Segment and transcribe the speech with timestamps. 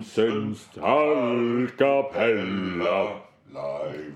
[0.00, 3.20] Johansens tallkapella.
[3.52, 4.12] Live.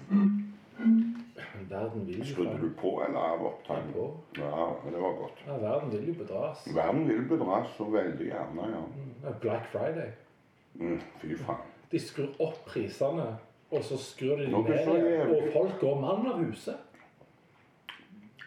[1.69, 3.93] Verden vil jo Skrudde du på eller av opptaket?
[3.93, 4.17] På.
[4.39, 5.45] Ja, det var godt.
[5.47, 6.69] Ja, verden vil jo bedras.
[6.75, 8.83] Verden vil bedras så veldig gjerne, ja.
[9.41, 10.11] Black Friday.
[10.75, 11.57] Mm, fy faen.
[11.93, 13.37] De skrur opp prisene,
[13.71, 15.37] og så skrur de dem ned så jævlig.
[15.37, 16.77] Og folk går mann av huset.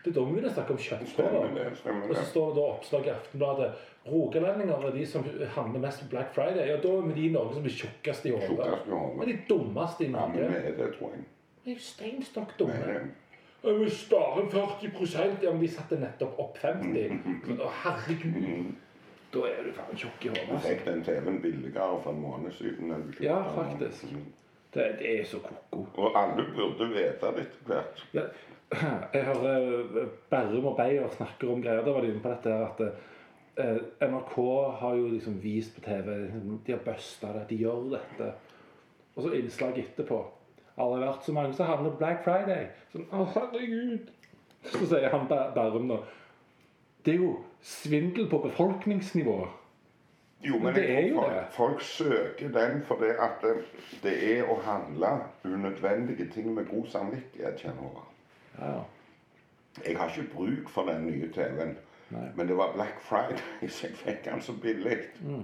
[0.07, 0.79] Det er da vi begynner å snakke om
[1.75, 3.69] stemmer Og så står det da oppslag i Aftenbladet.
[4.07, 5.25] Rogalendinger er de som
[5.55, 6.69] handler mest på Black Friday.
[6.69, 8.67] Ja, da er vi de i Norge som blir tjukkest i hodet.
[8.87, 10.47] Er Men de dummeste i Ja, men Norge.
[10.47, 11.25] vi er det, tror jeg.
[11.65, 12.73] De er jo steinstokk dumme.
[12.79, 13.11] er det.
[13.67, 18.73] Jeg vil spare 40 Ja, men de satte nettopp opp 50 Å, herregud.
[19.33, 20.49] Da er du faen tjukk i Du hodet.
[20.55, 20.67] altså.
[20.69, 23.11] fikk den TV-en billigere for en måned siden.
[23.11, 24.05] du Ja, faktisk.
[24.73, 25.85] Det, det er så ko-ko.
[25.97, 28.01] Og alle burde vite det etter hvert.
[28.13, 28.21] Ja,
[29.13, 29.67] jeg hører
[30.01, 31.85] eh, Berrum og Beyer snakker om greier.
[31.85, 34.35] Da var de inne på dette her at eh, NRK
[34.81, 36.09] har jo liksom vist på TV
[36.67, 38.31] De har busta det, de gjør dette.
[39.15, 40.19] Og så innslag etterpå.
[40.77, 42.67] Aldri vært så mange som havner på Black Friday.
[42.91, 44.11] Sånn, å herregud.
[44.67, 46.01] Så sier han Ber- Berrum nå
[47.05, 47.31] Det er jo
[47.63, 49.37] svindel på befolkningsnivå.
[50.45, 51.45] Jo, men Det er jo folk, det.
[51.55, 53.55] folk søker den fordi at det,
[54.03, 55.15] det er å handle
[55.47, 58.03] unødvendige ting med god samvittighet, kjenner jeg.
[58.59, 58.79] Ja,
[59.85, 61.77] Jeg har ikke bruk for den nye TV-en,
[62.35, 63.37] men det var Black Friday,
[63.69, 64.97] så jeg fikk den så billig.
[65.21, 65.43] Mm.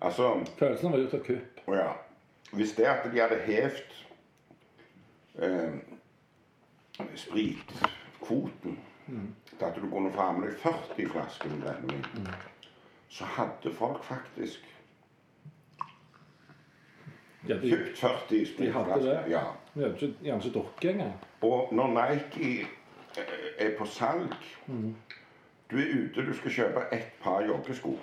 [0.00, 1.60] Altså, Følelsen var gjort av kupp.
[1.68, 1.90] ja
[2.52, 4.06] Hvis det at de hadde hevt
[5.38, 5.72] eh,
[7.14, 8.78] spritkvoten
[9.58, 12.28] til at du kunne få med deg 40 flasker med brennevin,
[13.08, 14.68] så hadde folk faktisk
[17.48, 19.26] Ja, de, kjøpt 40 de hadde spritflasker.
[19.30, 19.44] Ja.
[19.74, 21.12] De hadde ikke, gjerne ikke drukket engang.
[21.40, 24.34] Og når Nike eh, er på salg
[25.70, 27.98] Du er ute, du skal kjøpe ett par joggesko.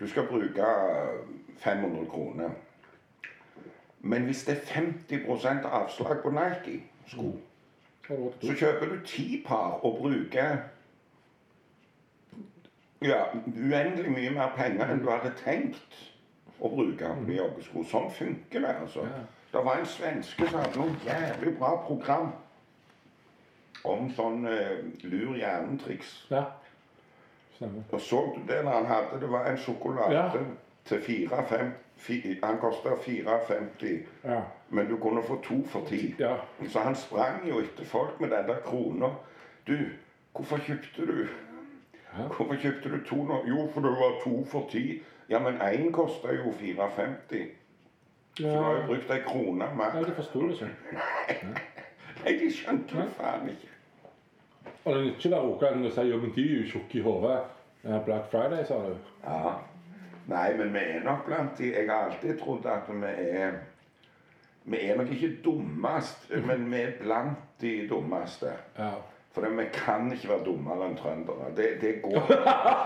[0.00, 0.64] Du skal bruke
[1.56, 2.50] 500 kroner.
[4.00, 7.38] Men hvis det er 50% avslag på Nike-sko,
[8.06, 10.56] til så kjøper du ti par og bruker
[13.02, 15.96] ja, uendelig mye mer penger enn du hadde tenkt
[16.60, 17.82] å bruke på joggesko.
[17.84, 19.06] Sånn funker det, altså.
[19.06, 19.24] Ja.
[19.56, 22.32] Det var en svenske som hadde noe jævlig bra program
[23.86, 26.26] om sånn uh, lur hjernen-triks.
[26.30, 26.42] Ja.
[27.56, 27.86] Stemmer.
[27.94, 30.28] Og så du det når han hadde Det var en sjokolade Ja.
[30.84, 34.40] til 4,5 fi- Han kosta 4,50, Ja.
[34.70, 36.14] men du kunne få to for ti.
[36.18, 36.36] ja.
[36.68, 39.08] Så han sprang jo etter folk med den der krona.
[39.66, 39.76] Du,
[40.34, 41.26] hvorfor kjøpte du
[42.18, 42.22] Ja.
[42.22, 43.42] Hvorfor kjøpte du to nå?
[43.48, 45.02] Jo, for det var to for ti.
[45.28, 47.50] Ja, men én kosta jo 4,50.
[48.36, 50.04] Så du har jo brukt ei krone Nei, mer.
[50.04, 51.46] de forsto det ikke.
[52.24, 53.70] Nei, de skjønte det faen ikke.
[54.84, 57.02] Og det nytter ikke være rogalending og si jo, men de er jo tjukke i
[57.06, 57.38] hodet.
[58.04, 58.94] Black Friday, sa du.
[59.24, 59.54] Ja.
[60.26, 63.60] Nei, men vi er nok blant de Jeg har alltid trodd at vi er
[64.66, 68.52] Vi er nok ikke dummest, men vi er blant de dummeste.
[68.78, 68.90] Ja.
[69.32, 71.52] For vi kan ikke være dummere enn trøndere.
[71.56, 72.26] Det, det går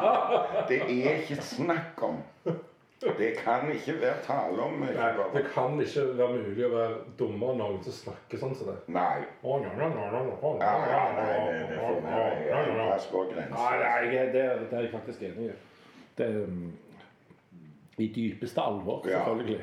[0.68, 2.20] Det er ikke snakk om.
[3.00, 4.82] Det kan ikke være tale om.
[4.82, 8.52] Ikke Nei, det kan ikke være mulig å være dummere enn noen som snakker sånn
[8.58, 8.76] som det.
[8.92, 9.22] Nei.
[10.60, 10.74] Nei,
[11.16, 13.56] det, det får være en plass grensen.
[13.56, 14.04] nei,
[14.36, 15.56] det, det er jeg faktisk enig i.
[16.18, 16.68] Det er um,
[17.96, 19.60] i dypeste alvor, selvfølgelig.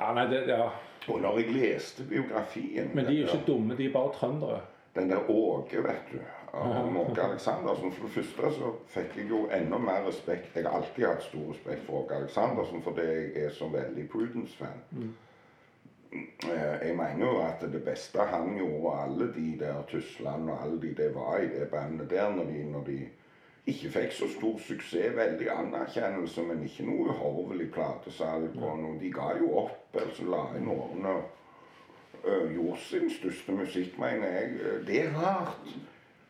[0.00, 0.70] Ja, nei, det, ja.
[1.08, 4.60] Og når jeg leste biografien Men de er jo ikke dumme, de er bare trøndere.
[4.96, 6.18] Den der Åge, vet du.
[6.52, 7.92] Av Åge Aleksandersen.
[7.92, 10.56] For det første så fikk jeg jo enda mer respekt.
[10.56, 14.82] Jeg har alltid hatt stor respekt for Åge Aleksandersen fordi jeg er så veldig Prudence-fan.
[14.90, 15.14] Mm.
[16.82, 20.80] Jeg mener jo at det beste han gjorde, og alle de der Tysland og alle
[20.82, 22.98] de det var i det bandet der, når de, når de
[23.66, 28.56] ikke fikk så stor suksess, veldig anerkjennelse, men ikke noe uhorvelig platesalg.
[28.56, 28.96] og noe.
[29.00, 31.14] De ga jo opp, altså la inn årene
[32.24, 34.50] øh, gjorde sin største musikk, mener jeg.
[34.60, 35.76] Øh, Det er rart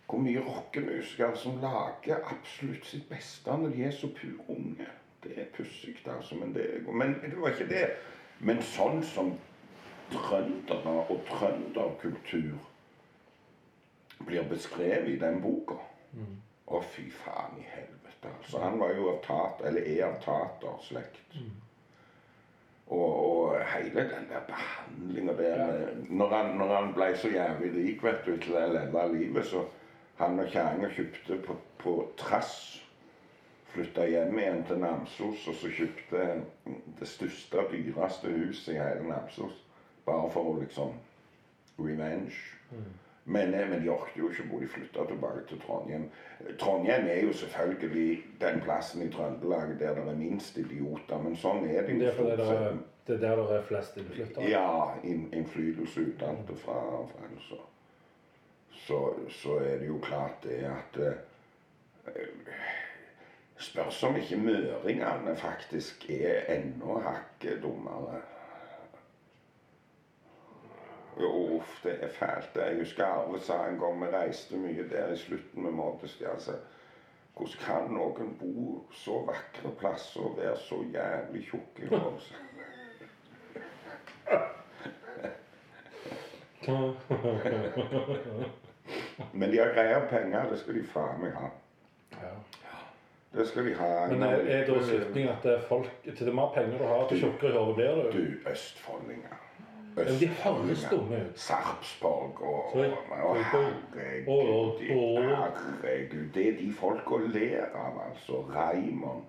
[0.09, 4.87] hvor mye rockemusikere som lager absolutt sitt beste når de er så pur unge.
[5.23, 6.35] Det er pussig, altså.
[6.35, 7.85] Men det, men det var ikke det.
[8.41, 9.33] Men sånn som
[10.13, 12.57] trøndere og trønderkultur
[14.27, 15.79] blir beskrevet i den boka
[16.69, 18.29] Å, fy faen i helvete.
[18.29, 21.37] Altså, han var jo av tater, eller er av taterslekt.
[22.89, 25.69] Og, og hele den der behandlinga der ja.
[26.09, 29.65] når, han, når han ble så jævlig rik vet du, til å leve livet, så
[30.19, 32.59] han og kjerringa kjøpte på, på trass
[33.69, 36.23] Flytta hjem igjen til Namsos, og så kjøpte
[36.99, 39.59] det største og dyreste huset i hele Namsos.
[40.07, 40.95] Bare for å liksom
[41.79, 42.33] Revenge.
[43.29, 44.59] Men, eh, men de orket jo ikke bo.
[44.61, 46.09] De flytta tilbake til Trondheim.
[46.59, 51.69] Trondheim er jo selvfølgelig den plassen i Trøndelag der det er minst idioter, men sånn
[51.69, 54.49] er det Det jo er fordi det er, det er der det er flest innflyttere.
[54.49, 56.57] Ja, inn, innflytelse utenfra.
[56.65, 57.61] fra, altså.
[58.87, 61.17] Så, så er det jo klart det at eh,
[63.59, 68.21] Spørs om ikke møringene faktisk er enda hakket dummere.
[71.21, 72.51] Jo, det er fælt.
[72.55, 76.31] Jeg husker Arve sa en gang vi reiste mye der i slutten med Moddestia.
[76.31, 76.53] Altså,
[77.35, 82.35] hvordan kan noen bo så vakre plasser og være så jævlig tjukke i hodet?
[89.33, 91.49] Men de har greie penger, det skal de faen meg ha.
[92.13, 92.35] Ja.
[93.35, 94.07] Det skal de ha.
[94.13, 94.29] Men er,
[94.59, 97.51] er da slutningen at det er folk, til det mer penger du har, til tjukkere
[97.51, 98.03] i hodet blir du?
[98.19, 99.35] Du, østfoldinger.
[99.99, 100.05] Ut.
[101.35, 103.73] Sarpsborg og herregud.
[104.87, 106.29] Herregud.
[106.35, 108.33] Det er de folka ler av, altså.
[108.55, 109.23] Raymond.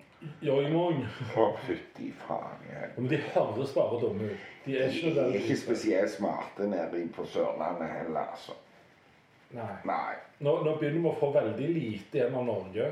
[0.44, 1.04] Joimon.
[1.36, 2.60] Å, fytti faen.
[2.70, 4.36] jeg- Men de høres bare dumme ut.
[4.66, 8.52] De er ikke De er ikke spesielt smarte nede på Sørlandet heller, altså.
[9.50, 9.76] Nei.
[9.84, 10.16] Nei.
[10.46, 12.90] Nå, nå begynner vi å få veldig lite igjen av Norge.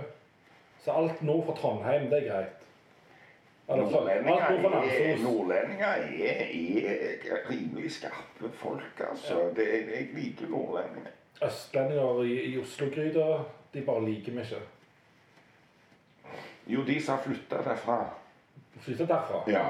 [0.82, 2.64] Så alt nord for Trondheim, det er greit.
[3.68, 4.42] Nordlendinger
[4.88, 6.52] er, nordlendinger er,
[7.28, 9.50] er rimelig skarpe folk, altså.
[9.56, 11.12] Det er, jeg liker nordlendinger.
[11.44, 13.26] Østlendinger i, i Oslo-gryta,
[13.74, 14.62] de bare liker vi ikke.
[16.68, 17.98] Jo, de som har flytta derfra.
[18.80, 19.42] Flytta derfra.
[19.52, 19.66] Ja.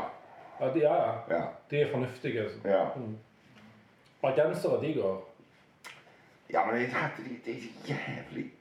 [0.61, 1.19] Ja, de, ja, ja.
[1.35, 1.43] Ja.
[1.71, 2.47] De er fornuftige.
[2.65, 2.85] ja.
[4.23, 5.19] Bergensere, de går.
[6.53, 8.53] Ja, men jeg hadde de, de jævlig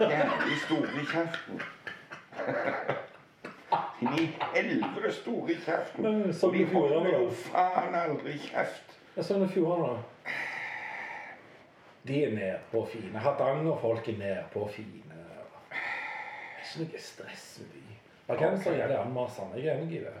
[0.00, 1.60] Jævlig store i kjeften.
[4.00, 6.02] De helvete store i kjeften.
[6.02, 8.98] Men Og Sogn de holder jo faen aldri kjeft.
[9.16, 9.98] Jeg så Fjordane, da.
[12.08, 13.18] De er nedpå fine.
[13.18, 15.02] Hardangerfolk er nedpå fine.
[15.70, 17.98] Det er ikke noe stress med de.
[18.26, 19.60] Bergensere er jævlig anmasende.
[19.60, 20.14] Jeg er enig i det.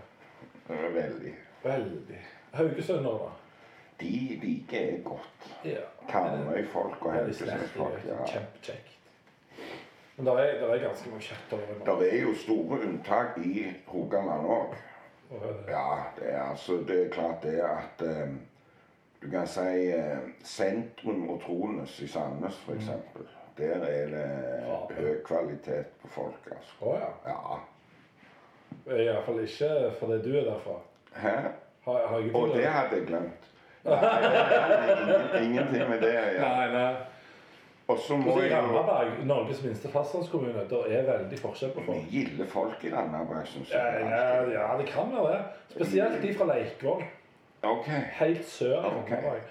[0.68, 1.34] Det Veldig.
[1.62, 2.20] Veldig.
[2.52, 3.30] Haugesund, da.
[4.02, 5.50] De liker jeg godt.
[5.64, 5.84] Ja.
[6.08, 7.76] Karmøy-folk og sterkt.
[8.06, 8.18] Ja.
[8.26, 8.98] Kjempekjekt.
[10.16, 12.00] Men det er, er ganske mye kjøtt over det.
[12.00, 14.74] Det er jo store unntak i Rogaland òg.
[15.68, 15.84] Ja,
[16.18, 18.40] det er altså Det er klart det at um,
[19.22, 22.90] Du kan si uh, sentrum og Trones i Sandnes, f.eks.
[23.56, 24.26] Der er det
[24.66, 24.76] Ja.
[24.96, 26.74] høy kvalitet på folk, altså.
[26.80, 27.10] Å ja.
[27.26, 27.60] Ja.
[28.96, 30.76] Iallfall ikke fordi du er derfra.
[31.14, 31.36] Hæ?
[31.84, 33.51] Har, har Og det hadde jeg glemt.
[33.84, 36.82] Nei, det er ingenting med det å gjøre.
[37.90, 41.98] Og så må Altså, jeg Randaberg, Norges minste fastlandskommune, det er veldig forskjell på folk
[41.98, 42.12] folk.
[42.14, 44.04] gilde folk i Randaberg, syns jeg.
[44.06, 45.42] ja, ja, det kan være det.
[45.74, 47.02] Spesielt de fra Leikvoll.
[47.62, 48.00] Okay.
[48.20, 48.86] Helt sør i.
[48.86, 49.42] Randaberg.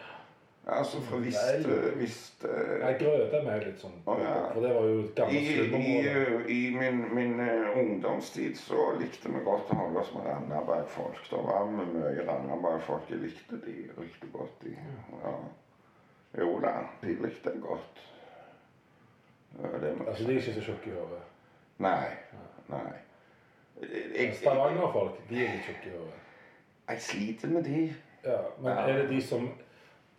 [0.68, 3.96] Altså, for hvis, eh, hvis Jeg Nei, Grøde er litt sånn.
[4.06, 4.34] Å, ja.
[4.54, 6.44] For det var jo I, gammelt i, slumområde.
[6.54, 11.24] I min, min eh, ungdomstid så likte vi godt å holde oss med Randaberg-folk.
[11.32, 13.10] Det var med mye Randaberg-folk.
[13.10, 14.54] Jeg likte de riktig godt.
[14.62, 14.76] De.
[15.24, 15.34] Ja.
[16.44, 18.06] Jo da, de likte jeg godt.
[19.58, 21.24] Det Altså, de er ikke så tjukke i hodet.
[21.82, 22.06] Nei.
[22.70, 22.94] Nei.
[24.38, 26.22] Stavanger-folk, de er litt tjukke i hodet.
[26.92, 27.84] jeg sliter med de.
[28.24, 29.50] Ja, men er det de som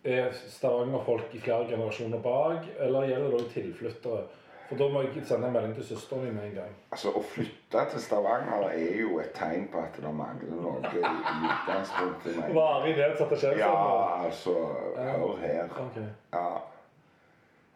[0.03, 4.23] er Stavanger-folk i flere generasjoner bak, eller gjelder det også tilflyttere?
[4.67, 6.75] For da må jeg sende en melding til søsteren min med en gang.
[6.95, 11.01] Altså, Å flytte til Stavanger er jo et tegn på at det mangler noe i
[11.03, 12.37] utgangspunktet.
[12.39, 12.55] jeg.
[12.55, 13.59] Varig nedsatte skjellsommer.
[13.59, 14.53] Ja, altså
[14.97, 15.75] Hør her.
[15.87, 16.07] Okay.
[16.33, 16.45] Ja.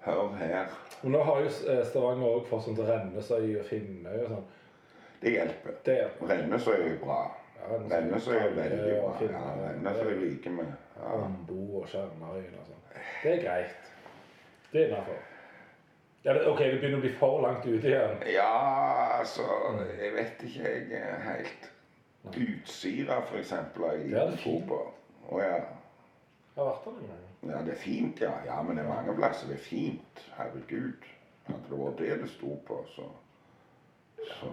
[0.07, 0.71] Hør her.
[1.03, 4.47] Men nå har jo eh, Stavanger òg fått sånn Rennesøy og Finnøy og sånn.
[5.21, 5.77] Det hjelper.
[5.85, 6.31] Det hjelper.
[6.33, 7.19] Rennesøy er bra.
[7.59, 9.13] ja, Rennesøy er veldig bra.
[9.27, 10.67] Ja, Rennesøy liker vi.
[11.05, 12.85] Ambo og Skjernøyen og sånn.
[13.23, 13.89] Det er greit.
[14.71, 15.23] Det er innafor.
[16.25, 18.17] Ja, OK, det begynner å bli for langt ute igjen.
[18.33, 18.51] ja,
[19.19, 19.45] altså
[19.99, 21.69] Jeg vet ikke, jeg er helt
[22.27, 24.79] Utsira, for eksempel, har jeg tro på.
[25.31, 25.59] Å ja.
[26.57, 27.23] Jeg har vært der en gang.
[27.47, 28.33] Ja, det er fint, ja.
[28.45, 30.23] Ja, men det er mange plasser det er fint.
[30.35, 31.07] Herregud.
[31.47, 33.07] Hadde det vært det det sto på, så
[34.27, 34.49] Så,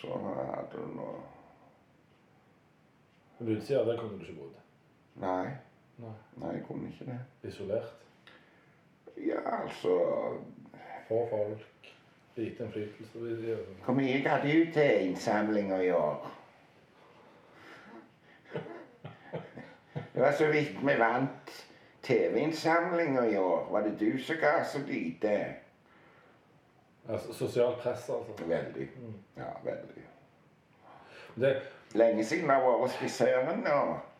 [0.00, 1.08] så hadde det nå
[3.38, 4.56] Men Utsida, der kunne du ikke bodd.
[5.22, 5.54] Nei.
[5.98, 6.14] Nei.
[6.36, 7.48] Nei, jeg kunne ikke det.
[7.48, 7.94] Isolert.
[9.16, 9.98] Ja, altså
[11.08, 11.94] Få folk.
[12.36, 13.58] Lite innflytelse.
[13.84, 16.28] Hvor mye ga du til innsamlinga i år?
[20.14, 21.64] Det var så vidt vi vant
[22.02, 23.72] TV-innsamlinga i år.
[23.72, 25.54] Var det du som ga så lite?
[27.08, 28.44] Altså, sosialt press, altså.
[28.46, 28.88] Veldig.
[29.36, 30.04] Ja, veldig.
[31.34, 31.56] Det,
[31.94, 33.78] Lenge siden vi har vært hos frisøren nå.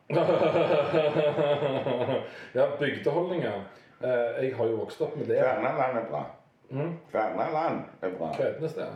[2.53, 3.62] ja, bygdeholdninger.
[4.00, 5.41] Eh, jeg har jo vokst opp med det.
[5.43, 6.23] Kvernaland er bra.
[6.71, 6.93] Mm.
[7.11, 8.33] Kvernaland er bra.
[8.37, 8.87] Kvednes, det.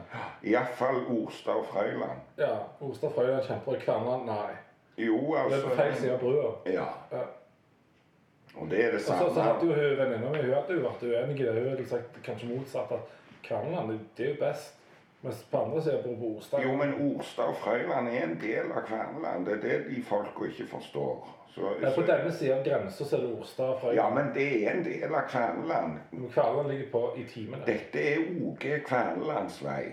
[0.42, 2.21] Iallfall Orstad og Frøyland.
[2.38, 2.57] Ja.
[2.81, 3.76] Ostad Frøyland kjemper.
[3.85, 4.52] Kverneland, nei.
[4.97, 6.50] Jo, Det er altså på feil side av brua.
[6.66, 6.87] Ja.
[7.12, 7.23] Ja.
[8.54, 11.02] Og det er det Og så, så hadde jo venninna mi hun hadde jo vært
[11.02, 11.62] uenig i det.
[11.62, 13.00] Hun hadde sagt kanskje motsatt, at
[13.42, 14.75] Kverneland det er jo best.
[15.23, 16.62] Mens på andre sida bor på Orstad.
[16.64, 19.47] Jo, men Orstad og Frøyland er en del av Kverneland.
[19.47, 21.29] Det er det de folka ikke forstår.
[21.55, 23.97] Så, Ja, på denne sida av grensa er det Orstad og Frøyland.
[24.00, 25.99] ja, men det er en del av Kverneland.
[26.11, 27.62] Men Kverneland ligger på i timene.
[27.67, 29.93] Dette er OG Kvernelandsvei.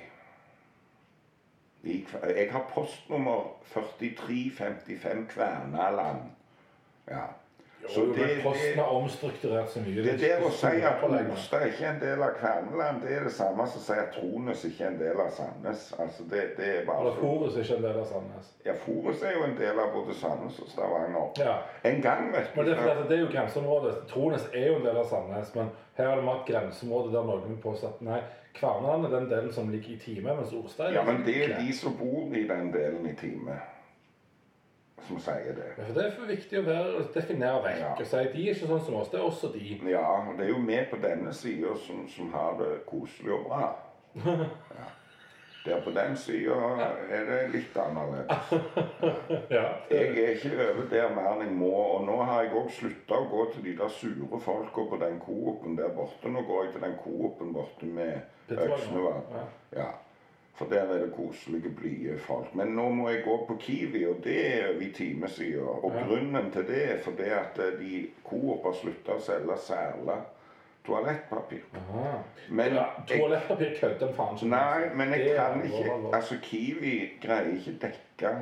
[1.84, 6.22] Jeg har postnummer 4355 Kvernaland.
[7.08, 7.24] Ja.
[7.88, 10.04] Så Jo, men det, Posten det, har omstrukturert så mye.
[10.04, 13.34] det der å si at stoler er ikke en del av Kverneland, det er det
[13.34, 15.86] samme som å si at Trones ikke er en del av Sandnes.
[15.98, 17.18] Altså, det, det er bare Eller.
[17.24, 18.52] Forus er ikke en del av Sandnes.
[18.68, 21.32] Ja, Forus er jo en del av både Sandnes og Stavanger.
[21.40, 21.56] Ja.
[21.90, 23.96] En gang, vet du Men det er, det er jo grenseområdet.
[24.12, 27.24] Trones er jo en del av Sandnes, men her har vi hatt grenseområdet grenseområde der
[27.28, 28.20] noen påstår at nei,
[28.54, 31.60] Kverneland er den delen som ligger i time, mens Ostad er Ja, men det er
[31.60, 33.60] de som bor i den delen i time,
[35.08, 35.70] som sier det.
[35.78, 37.92] Ja, Det er viktig å være, definere vekk Ja.
[38.00, 39.80] og si de er ikke sånn som oss, det er også de.
[39.90, 43.46] Ja, og det er jo vi på denne sida som, som har det koselig og
[43.50, 43.76] bra.
[44.80, 44.88] Ja.
[45.66, 46.56] Der på den sida
[47.12, 48.54] er det litt annerledes.
[49.52, 52.70] Ja, Jeg er ikke over der mer enn jeg må, og nå har jeg òg
[52.72, 56.32] slutta å gå til de der sure folka på den Coop-en der borte.
[56.32, 58.22] Nå går jeg til den Coop-en borte med
[58.56, 59.14] Øksnøva.
[59.76, 59.90] Ja.
[60.60, 62.50] For der er det koselige, blide folk.
[62.60, 65.62] Men nå må jeg gå på Kiwi, og det er over i timesida.
[65.64, 66.02] Og Ja.
[66.10, 70.18] grunnen til det er fordi at eh, de Coop har slutta å selge særla
[70.86, 71.62] toalettpapir.
[71.80, 72.18] Aha.
[72.50, 74.50] Men ja, Toalettpapir kødder en faen ikke.
[74.50, 76.16] nei, men jeg kan ikke.
[76.16, 78.34] Altså, Kiwi greier ikke dekke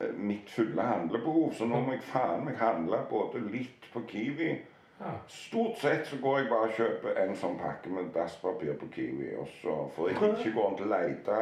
[0.00, 4.54] eh, mitt fulle handlebehov, så nå må jeg faen meg handle både litt på Kiwi.
[5.28, 9.34] Stort sett så går jeg bare og kjøper en sånn pakke med dasspapir på Kiwi.
[9.36, 11.40] Og så får jeg ikke gå til å lete.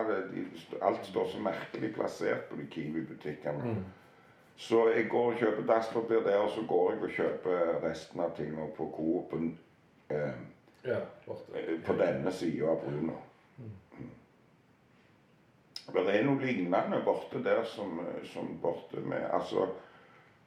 [0.82, 3.76] Alt står så merkelig plassert på de Kiwi-butikkene.
[3.76, 3.84] Mm.
[4.56, 8.34] Så jeg går og kjøper dasspapir der, og så går jeg og kjøper resten av
[8.36, 9.48] tingene på Coop-en
[10.10, 10.42] eh,
[10.84, 13.16] Ja, på denne sida av brua.
[13.58, 14.10] Mm.
[15.94, 19.93] Det er noe lignende borte der som, eh, som borte med Altså, eh,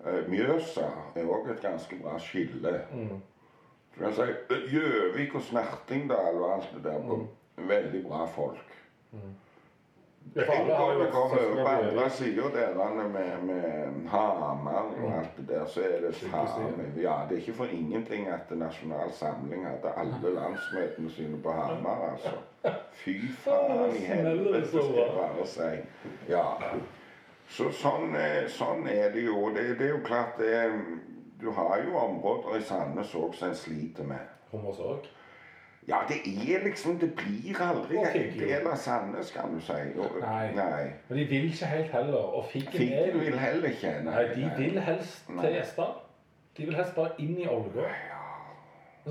[0.05, 2.81] Mjøsa er òg et ganske bra skille.
[2.93, 3.17] Mm.
[3.97, 6.99] Kan si eh, Gjøvik og Snertingdal og alt det der.
[6.99, 7.27] Mm.
[7.67, 8.73] Veldig bra folk.
[9.11, 9.35] Mm.
[10.35, 16.01] går over på andre sida der med, med Hamar og alt det der, så er
[16.01, 16.91] det Sykehusene.
[16.97, 22.11] Ja, det er ikke for ingenting at Nasjonal Samling hadde alle landsmøtene sine på Hamar,
[22.11, 22.29] altså.
[23.01, 25.71] Fy faen i helvete, skal jeg bare si.
[26.29, 26.43] Ja.
[27.49, 29.49] Så sånn, eh, sånn er det jo.
[29.55, 30.73] Det, det er jo klart det er,
[31.39, 34.25] Du har jo områder i Sandnes òg som en sliter med.
[34.51, 35.07] Hummers.
[35.87, 39.77] Ja, det er liksom Det blir aldri en del av Sandnes, kan du si.
[39.95, 40.51] Og, Nei.
[40.55, 40.83] nei.
[41.09, 42.17] Men de vil ikke helt heller.
[42.17, 43.93] Og Figgen er vil heller ikke.
[44.03, 45.45] Nei, nei de vil helst Nei.
[45.45, 45.93] til Gjesdal.
[46.57, 47.85] De vil helst bare inn i Ålgård.
[47.85, 48.16] Altså,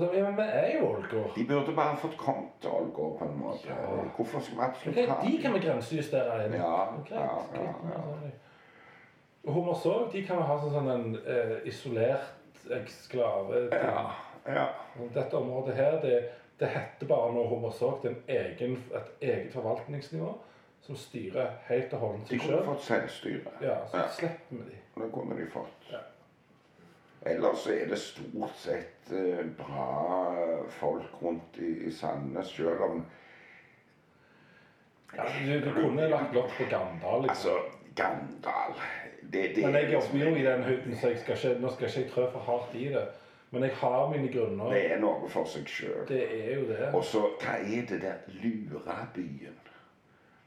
[0.05, 1.31] ja, men vi er jo Ålgård.
[1.35, 3.67] De burde bare fått kommet til Ålgård på en måte.
[3.69, 4.03] Ja.
[4.15, 6.53] Hvorfor skal vi absolutt ha de kan vi grensejustere inn.
[6.59, 8.31] Ja, Greit, ja, ja, ja.
[9.47, 13.61] Og Hummersåk, de kan vi ha som sånn en eh, isolert eksklave.
[13.71, 14.01] Ja,
[14.47, 14.65] ja.
[15.15, 16.17] Dette området her, det,
[16.59, 18.01] det heter bare nå Hummersåk.
[18.03, 20.33] Det er egen, et eget forvaltningsnivå
[20.87, 22.67] som styrer helt og holdent De seg kunne sjøl.
[22.67, 23.55] fått selvstyre.
[23.63, 24.77] Ja, så slipper vi de.
[24.99, 25.89] Det kunne de fått.
[25.91, 26.03] Ja.
[27.27, 29.87] Ellers er det stort sett eh, bra
[30.79, 33.01] folk rundt i, i Sandnes, sjøl om
[35.15, 37.57] ja, du, du kunne lagt lokk på Gandal, liksom.
[37.57, 38.75] Altså, Gandal
[39.33, 42.01] det, det Men jeg jobber jo i den huden, så skal ikke, nå skal ikke
[42.01, 43.07] jeg trø for hardt i det.
[43.51, 44.71] Men jeg har mine grunner.
[44.71, 46.03] Det er noe for seg sjøl.
[46.07, 46.21] Det
[46.55, 46.89] jo det.
[46.93, 49.55] Og så, hva er det der Lurabyen?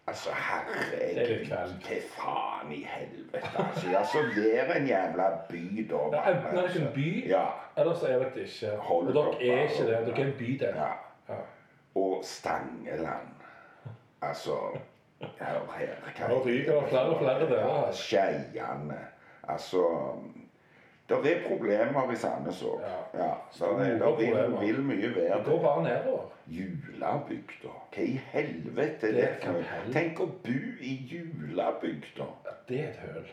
[0.07, 3.49] Altså, er herregud, til faen i helvete.
[3.69, 5.97] Altså, ja, så vær en jævla by, da.
[6.17, 6.95] Ja, enten er det ikke en altså.
[6.95, 7.45] by, Ja.
[7.79, 8.77] eller så er det ikke.
[8.77, 10.07] Hold Og dere er ikke det.
[10.07, 10.75] Dere er en bydel.
[10.77, 10.91] ja.
[11.29, 11.35] Ja.
[11.95, 13.29] Og Stangeland.
[14.23, 14.51] Altså
[15.21, 16.29] Hør her.
[16.29, 17.93] Nå ryker det flere og flere der.
[17.93, 18.99] Skeiane.
[19.49, 19.83] Altså
[21.23, 22.81] Det er problemer i Sandnes òg.
[22.87, 23.25] Ja.
[23.25, 26.27] Ja, så det, det vil, vil mye Det være går bare nedover.
[26.51, 27.73] Julabygda.
[27.95, 32.27] Hva i helvete er Det det for hel- Tenk å bo i julabygda.
[32.45, 33.27] Ja, Det er et høl.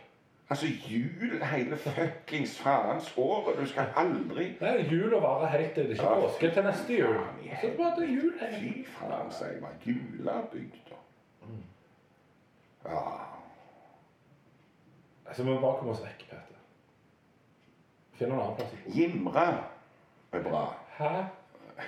[0.50, 3.58] Altså jul hele fuckings faens året.
[3.60, 7.18] Du skal aldri Nei, jula varer helt til det ikke er påske til neste jul.
[7.62, 9.76] Så bare det jul hele Fy faen, sier meg.
[9.86, 10.96] Julabygda.
[12.86, 13.02] Ja.
[15.28, 16.57] Altså, vi må bare komme oss vekk, Peter.
[18.18, 18.72] Finne en annen plass.
[18.96, 19.48] Gimre
[20.34, 20.64] er bra.
[20.98, 21.12] Hæ?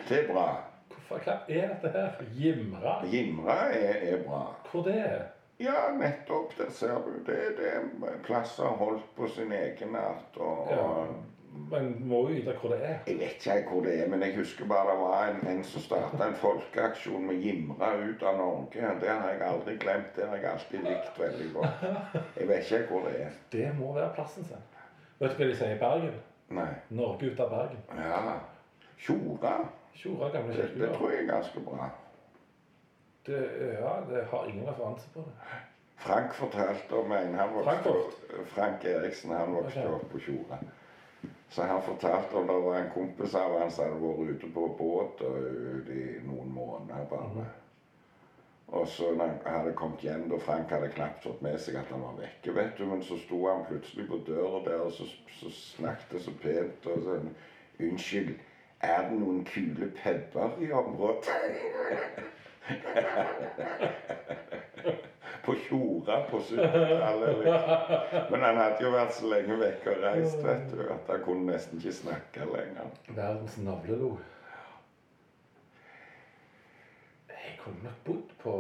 [0.10, 0.48] Det er bra.
[0.94, 2.20] Hvorfor, hva er dette her?
[2.38, 2.96] Gimre?
[3.10, 4.44] Gimre er, er bra.
[4.72, 5.24] Hvor det er?
[5.60, 6.54] Ja, nettopp.
[6.58, 7.16] Der ser du.
[7.26, 10.38] Det, det er plasser holdt på sin egenart.
[10.38, 10.86] Og, Ja.
[11.72, 12.98] Men må jo vite hvor det er.
[13.08, 15.82] Jeg vet ikke hvor det er, men jeg husker bare det var en, en som
[15.82, 18.92] starta en folkeaksjon med Gimra ut av Norge.
[19.02, 20.12] Det har jeg aldri glemt.
[20.16, 21.88] Det har jeg alltid likt veldig godt.
[22.38, 23.34] Jeg vet ikke hvor det er.
[23.52, 24.62] Det må være plassen sin.
[25.20, 26.14] Vet du hva de sier i Bergen?
[26.56, 26.70] Nei.
[26.96, 27.82] Norge ut av Bergen.
[27.98, 28.38] Ja.
[29.00, 29.56] Tjora.
[29.94, 30.96] Tjora gamle Det, det kirkegård.
[30.98, 31.90] tror jeg er ganske bra.
[33.28, 33.40] Det,
[33.80, 35.58] ja, det har ingen referanse på det.
[36.00, 38.14] Frank fortalte om en han vokste Frankfurt?
[38.40, 39.94] opp, Frank Eriksen han vokste Ok.
[40.02, 40.58] opp på Tjora.
[41.50, 44.68] Så han fortalte om det var en kompis av han som hadde vært ute på
[44.78, 45.38] båt og
[45.82, 47.46] ute i noen måneder bare.
[48.72, 51.90] Og så når han hadde kommet hjem, da Frank hadde knapt fått med seg at
[51.90, 55.08] han var vekke, vet du, men så sto han plutselig på døra der og så,
[55.40, 57.32] så snakket så pent og sånn
[57.80, 58.34] Unnskyld,
[58.84, 61.32] er det noen kule puber i området?
[65.50, 67.38] på Tjora på 70-tallet.
[67.38, 68.32] Liksom.
[68.32, 71.54] Men han hadde jo vært så lenge vekke og reist vet du, at han kunne
[71.54, 72.92] nesten ikke snakke lenger.
[73.08, 74.12] Verdens navlelo.
[77.32, 78.56] Jeg kunne nok bodd på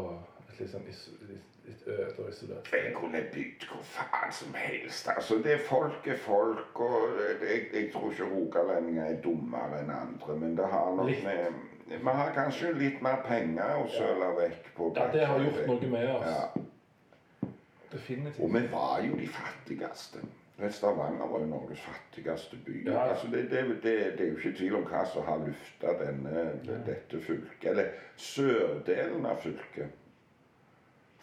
[0.49, 5.09] et litt sånn litt, øde og isolert Jeg kunne bygd hvor faen som helst.
[5.11, 9.93] Altså, det er folk er folk, og jeg, jeg tror ikke rogalendinger er dummere enn
[9.93, 14.73] andre, men det har nok med Vi har kanskje litt mer penger å søle vekk
[14.77, 14.91] på.
[14.97, 16.27] Ja, det har gjort noe med oss.
[16.29, 17.49] Ja.
[17.89, 18.43] Definitivt.
[18.45, 20.21] Og vi var jo de fattigste.
[20.59, 22.81] Vet, Stavanger var jo Norges fattigste by.
[22.85, 23.05] Ja.
[23.09, 27.21] Altså det, det, det, det er jo ikke tvil om hva som har løfta dette
[27.23, 27.69] fylket.
[27.71, 29.95] Eller sørdelen av fylket.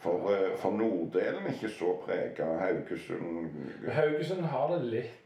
[0.00, 2.48] For, eh, for norddelen er ikke så prega.
[2.62, 3.52] Haugesund
[3.92, 5.22] Haugesund har det litt.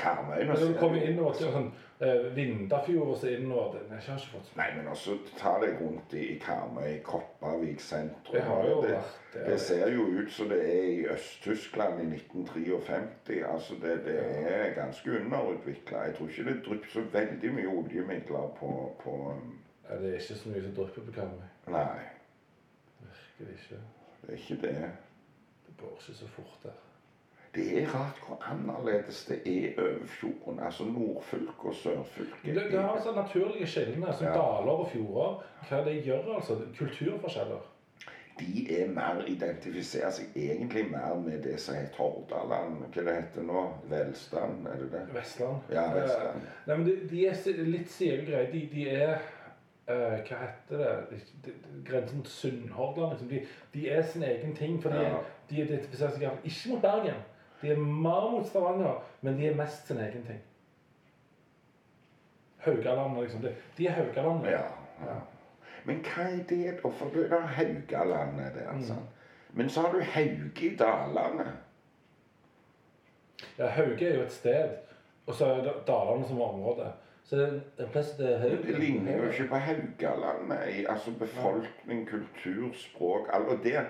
[0.00, 1.66] Karmøy nå Men når du kommer innover til sånn
[2.00, 5.80] eh, Vindafjord og så innover den, Jeg har ikke fått Nei, men også ta deg
[5.82, 8.36] rundt i, i Karmøy, Kopervik sentrum.
[8.36, 9.44] Det har jo det, vært det.
[9.50, 13.42] det ser jo ut som det er i Øst-Tyskland i 1953.
[13.52, 14.18] Altså det, det
[14.54, 16.06] er ganske underutvikla.
[16.08, 19.56] Jeg tror ikke det drypper så veldig mye oljemidler på, på um,
[19.90, 21.48] Ja, det er ikke så mye som drypper på Karmøy.
[21.76, 21.86] Nei,
[23.00, 23.82] Virkelig ikke.
[24.22, 24.90] det er ikke det.
[25.66, 26.78] Det går ikke så fort der.
[27.54, 30.60] Det er rart hvor annerledes det er over fjorden.
[30.64, 32.54] Altså nordfylket og sørfylket.
[32.54, 34.32] Det, det har altså naturlige skillene, som Ja.
[34.32, 35.44] daler og fjorder.
[35.68, 36.60] Hva det gjør, altså.
[36.78, 37.60] Kulturforskjeller.
[38.40, 42.78] De er mer, identifiserer seg egentlig mer med det som heter Hordaland.
[42.94, 43.64] Hva det heter nå?
[43.90, 45.02] Velstand, er det det?
[45.14, 45.56] Vestland.
[45.72, 46.38] Ja, Vestland.
[46.46, 48.48] Eh, Nei, men de, de er litt sidige greier.
[48.52, 49.12] De, de er
[49.90, 50.94] eh, Hva heter det?
[51.10, 51.52] De, de,
[51.90, 53.10] grensen Sunnhordland.
[53.18, 53.28] Liksom.
[53.28, 53.42] De,
[53.74, 54.80] de er sin egen ting.
[54.82, 55.18] For Ja.
[55.50, 57.20] de identifiserer seg ikke mot Bergen.
[57.62, 60.40] De er mer mot Stavanger, men de er mest sin egen ting.
[62.58, 63.40] Haugalandet, liksom.
[63.42, 64.50] De, de er Haugalandet.
[64.52, 64.62] Ja,
[65.06, 65.18] ja.
[65.84, 66.88] Men hva er det da?
[66.92, 68.82] For det er Haugalandet der, Mm.
[68.82, 69.08] sant?
[69.52, 71.52] Men så har du Hauge i Dalane.
[73.58, 74.68] Ja, Hauge er jo et sted,
[75.26, 76.92] og så er det Dalane som område.
[77.24, 78.62] Så det er en plass til Hauge.
[78.66, 83.62] Det ligner jo ikke på Haugalandet altså befolkning, kultur, språk alt.
[83.64, 83.86] Det,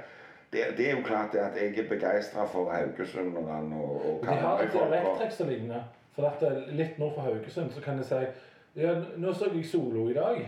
[0.53, 4.35] det, det er jo klart det at jeg er begeistra for haugesunderne og, og De
[4.35, 5.83] har et dialekttrekk som ligner.
[6.17, 8.19] For at er litt nord for Haugesund så kan de si
[8.77, 10.41] ja, nå så jeg Solo i dag.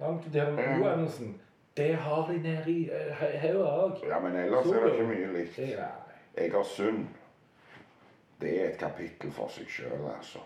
[0.00, 0.76] Langt De har den Ja.
[0.78, 1.34] U-endelsen.
[1.76, 4.04] Det har de nede i eh, Hau- òg.
[4.08, 5.58] Ja, men ellers er det ikke mye likt.
[6.36, 7.06] Egersund,
[8.40, 10.38] det er et kapittel for seg sjøl, altså.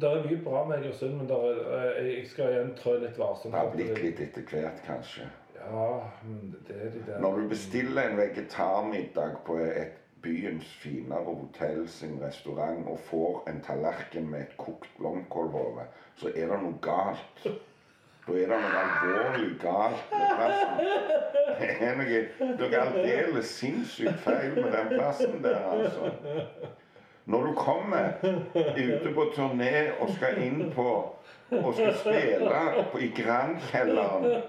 [0.00, 3.18] Det er mye bra med Egersund, men der er, eh, jeg skal igjen trå litt
[3.18, 3.52] varsomt.
[3.54, 5.26] Det har blitt litt etter hvert, kanskje.
[5.68, 11.24] Ja, men det er de der Når du bestiller en vegetarmiddag på et byens finere
[11.24, 15.84] hotell sin restaurant og får en tallerken med et kokt blomkålhode,
[16.16, 17.44] så er det noe galt.
[18.28, 20.80] Da er det noe alvorlig galt med plassen.
[21.60, 22.18] Det er noe,
[22.66, 26.10] er aldeles sinnssykt feil med den plassen der, altså.
[27.28, 30.88] Når du kommer ute på turné og skal inn på
[31.50, 32.50] og skal spille
[32.92, 34.42] på, i Grand-kjelleren,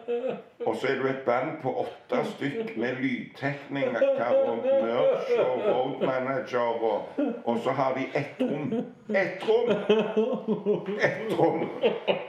[0.65, 6.05] og så er du et band på åtte stykk med lydtekniker og merch og road
[6.05, 7.01] manager, og,
[7.45, 8.73] og så har de ett rom.
[9.15, 9.69] Ett rom!
[11.01, 11.69] Ett rom!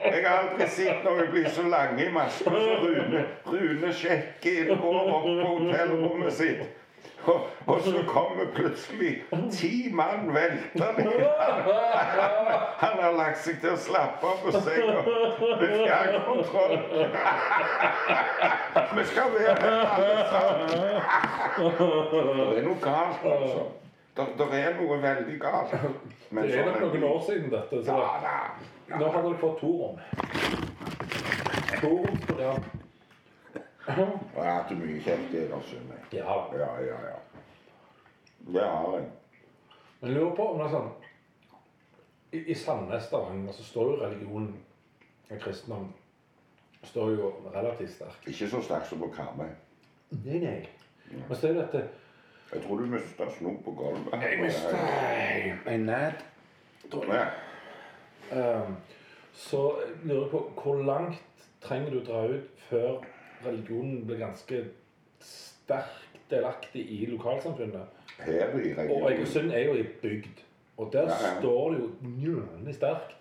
[0.04, 3.24] Jeg har aldri sett noen bli så lange i maska som Rune.
[3.46, 6.79] Rune sjekker inn, går opp på hotellrommet sitt.
[7.28, 9.10] Og, og så kommer plutselig
[9.52, 11.26] ti mann veltende inn.
[12.80, 14.98] Han han har lagt seg til å slappe av på senga
[15.60, 16.74] med fjernkontroll.
[18.98, 20.68] Vi skal være her alle sammen.
[21.60, 23.62] Det er noe galt, altså.
[24.16, 25.72] Det, er noe veldig galt.
[26.28, 27.80] Men Det er sånn nok noen år siden dette.
[27.80, 28.36] Så Ja da,
[28.90, 28.98] da.
[29.00, 29.96] Nå har dere fått to rom.
[31.80, 32.54] To rom på det.
[33.86, 35.92] Og jeg har hatt mye kjeft i Egersund.
[35.92, 36.20] jeg.
[36.20, 36.36] Ja.
[36.58, 37.16] Ja, ja, ja.
[38.52, 39.06] Det har jeg.
[40.00, 40.90] Men jeg lurer på om det er sånn
[42.32, 44.52] I, i Sandnes, Stavanger, så står jo religionen
[45.30, 45.90] og kristendom
[46.82, 48.22] står jo relativt sterk.
[48.26, 49.50] Ikke så sterk som på Karmøy.
[50.24, 50.60] Nei, nei.
[51.12, 51.88] Men så er det dette
[52.52, 54.22] Jeg tror du mista snop på gulvet.
[54.22, 54.70] Jeg mista
[55.70, 56.24] en ned.
[56.92, 57.26] Ja.
[58.32, 58.76] Um,
[59.34, 63.04] så jeg lurer på hvor langt trenger du dra ut før
[63.46, 64.64] religionen blir ganske
[65.20, 67.86] sterkt delaktig i lokalsamfunnet?
[68.20, 69.10] Her i Og.
[69.12, 70.42] Egersund er jo i bygd,
[70.76, 71.40] og der Ja, ja.
[71.40, 73.16] står det jo njølig sterkt.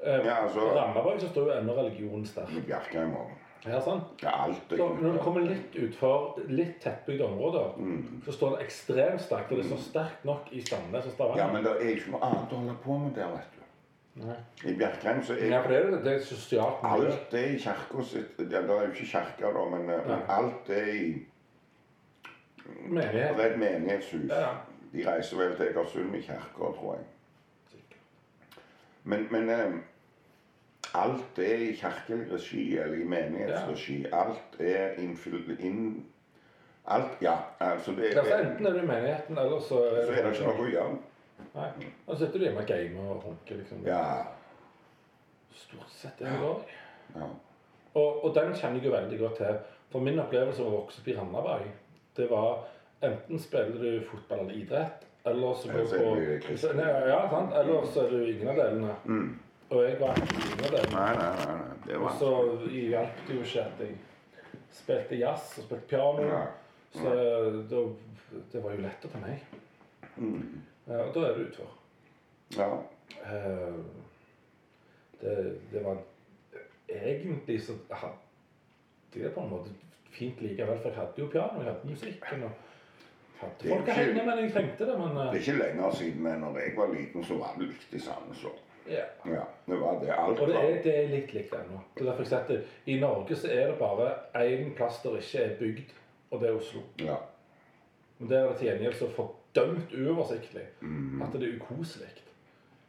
[0.00, 2.52] Eh, Ja, altså- Randaberg så står jo ennå religionen sterkt.
[2.56, 3.30] I Bjerkreim òg.
[3.66, 4.02] Ja, sant?
[4.22, 8.22] ja, alt Så når du kommer litt utfor litt tettbygde områder, Mm.
[8.24, 9.50] så står det ekstremt sterkt.
[9.52, 11.36] Og det står sterkt nok i Sandnes og Stavanger.
[11.46, 13.57] Ja, men det er ikke noe annet å holde på med der, vet du.
[14.18, 14.36] Nei.
[14.66, 17.10] I Bjerkreim så Ja, er for det er, det er sosialt miljø.
[17.10, 20.24] alt er i kirka sitt ja, Det er jo ikke kirke, da, men, eh, men
[20.28, 21.26] alt er i
[22.88, 23.36] Menighet.
[23.36, 24.30] Det er et menighetshus.
[24.30, 24.48] Ja.
[24.92, 27.04] De reiser vel til Egersund i kirka, tror jeg.
[29.04, 29.72] Men, men eh,
[30.94, 34.06] alt er i kirkelig regi eller i menighetsregi.
[34.12, 36.06] Alt er innfylt inn
[36.88, 37.34] Alt, ja.
[37.60, 40.68] Altså det er, enten er i menigheten, eller så så er det ikke noe å
[40.72, 40.94] gjøre.
[41.54, 41.68] Nei.
[42.06, 43.82] Da sitter du hjemme og gamer og runker, liksom.
[43.86, 44.02] Ja.
[45.58, 46.78] Stort sett det det i.
[47.18, 47.28] ja.
[47.94, 49.58] Og, og den kjenner jeg jo veldig godt til.
[49.90, 51.70] For min opplevelse av å vokse opp i Randaberg,
[52.16, 52.66] det var
[53.02, 56.72] enten spiller du fotball eller idrett, eller så går du er på.
[56.76, 57.54] Nei, Ja, sant?
[57.56, 58.94] Eller så er du ingen av delene.
[59.04, 59.30] Mm.
[59.70, 60.94] Og jeg var ikke ingen av delene.
[60.94, 61.56] Nei, nei, nei.
[61.62, 61.80] nei.
[61.86, 62.32] Det Og så
[62.76, 63.98] hjalp det jo ikke at jeg
[64.78, 66.28] spilte jazz og spilte piano.
[66.28, 66.44] Ja.
[66.94, 67.14] Så
[67.72, 67.82] da,
[68.52, 69.42] det var jo lett å ta meg.
[70.16, 70.60] Mm.
[70.88, 71.72] Ja, og da er det utfor.
[72.56, 72.68] Ja.
[73.24, 73.74] Eh,
[75.20, 75.34] det,
[75.72, 75.96] det var
[76.88, 78.14] Egentlig så hadde
[79.24, 79.70] jeg på en måte
[80.14, 82.50] fint likevel, for jeg hadde jo piano, jeg hadde musikken og
[83.40, 85.90] hadde folk å ikke- henge med jeg trengte det, men Det eh, er ikke lenger
[85.98, 88.56] siden, men når jeg var liten, så var det likt i samme òg.
[88.88, 89.04] ja.
[89.26, 90.08] Ja, det var det.
[90.16, 91.80] Alt Og det er, det er litt likt ennå.
[91.94, 95.16] Det er derfor jeg sier at I Norge så er det bare én plass der
[95.20, 95.92] ikke er bygd,
[96.30, 96.80] og det er Oslo.
[96.98, 97.16] Ja.
[98.18, 99.08] Men der er det til gjengjeld så
[99.54, 101.22] fordømt uoversiktlig Mm.
[101.22, 102.08] at det er ukoselig.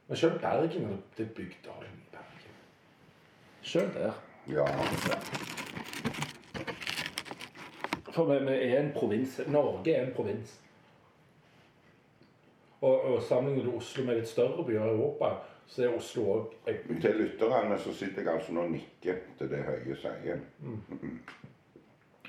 [0.07, 2.53] Men selv Bergen er det er bygdeholm i Bergen.
[3.61, 4.11] Selv der.
[4.47, 4.65] ja.
[8.11, 8.33] For vi,
[8.71, 9.41] er en provins.
[9.47, 10.59] Norge er en provins.
[12.81, 15.29] Og, og sammenligner du Oslo med litt større byer i Europa,
[15.67, 16.53] så er Oslo òg.
[17.01, 20.39] Til lytterne så sitter jeg altså nå og nikker til det Høie sier.
[20.59, 21.19] Mm.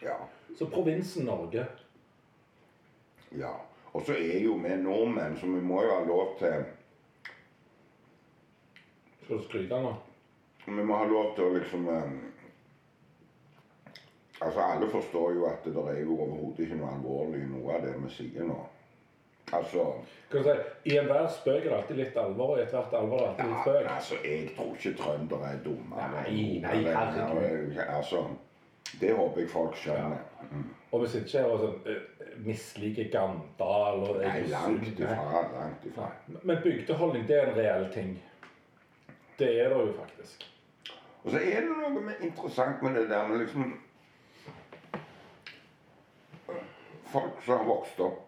[0.03, 0.17] Ja.
[0.59, 1.67] Så provinsen Norge
[3.39, 3.53] ja.
[3.93, 6.65] Og så er jo vi nordmenn, så vi må jo ha lov til
[9.23, 9.95] Skal du skryte nå?
[10.67, 12.11] Vi må ha lov til å liksom eh,
[14.41, 17.75] Altså, alle forstår jo at det der er jo overhodet ikke noe alvorlig i noe
[17.77, 18.57] av det vi sier nå.
[19.53, 19.85] Altså
[20.31, 20.55] kan du si,
[20.93, 23.49] I enhver spøk er det alltid litt alvor, og i ethvert alvor er det alltid
[23.51, 23.81] litt spøk.
[23.83, 26.05] Ja, altså, jeg tror ikke trøndere er dumme.
[26.15, 27.81] Nei, nei, herregud.
[27.85, 28.23] Altså,
[29.01, 30.23] det håper jeg folk skjønner.
[30.39, 30.61] Ja.
[30.93, 31.99] Og vi sitter ikke her og sånn,
[32.47, 35.43] misliker Gandal og Nei, langt ifra.
[35.55, 36.09] Langt ifra.
[36.43, 38.23] Men bygdeholdning, det er en reell ting.
[39.39, 40.47] Det er det jo faktisk.
[41.25, 43.73] Og så er det noe med interessant med det der med liksom
[47.11, 48.27] Folk som har vokst opp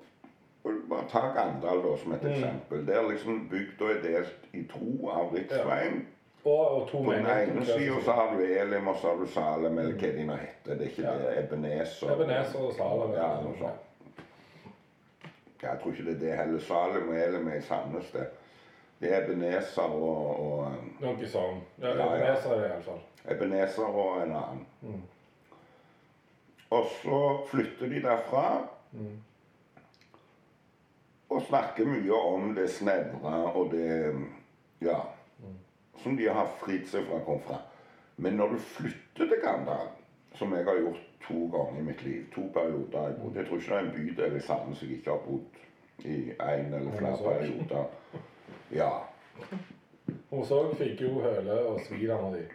[0.91, 2.31] Bare ta Gandal da, som et Mm.
[2.33, 2.87] eksempel.
[2.87, 6.07] Der liksom bygda er delt i to av riksveien.
[6.45, 9.27] Og, og to På den ene sida så har du Elim, og så har du
[9.27, 10.75] Salem, eller hva de nå heter.
[10.79, 11.15] Det er ikke Ja.
[11.19, 11.45] det.
[11.45, 12.13] Ebenezer.
[12.15, 13.13] Ebenezer og Salem.
[13.15, 13.81] Ja, noe sånt.
[15.63, 16.61] Jeg tror ikke det er det heller.
[16.61, 18.27] Salem og Elim er i Sandnes, det.
[19.01, 21.61] Det er Ebenezer og, og Noe sånn.
[21.83, 22.05] Ja, Ja, ja.
[22.17, 23.01] Ebenezer i hvert iallfall.
[23.31, 24.67] Ebenezer og en annen.
[24.83, 25.03] Mm.
[26.73, 27.21] Og så
[27.51, 28.47] flytter de derfra
[28.93, 29.15] Mm.
[31.33, 34.15] og snakker mye om det snevre og det
[34.83, 34.99] Ja.
[36.03, 37.59] Som de har fridd seg fra å komme fra.
[38.17, 39.89] Men når du flytter til Gandal,
[40.35, 43.47] som jeg har gjort to ganger i mitt liv, to perioder har jeg bodd Jeg
[43.47, 45.61] tror ikke det er en bydel i Sandnes jeg ikke har bodd
[46.05, 47.85] i én eller flere perioder.
[48.73, 48.91] Ja.
[50.31, 52.47] Hos òg fikk jo Høle og svigerne de.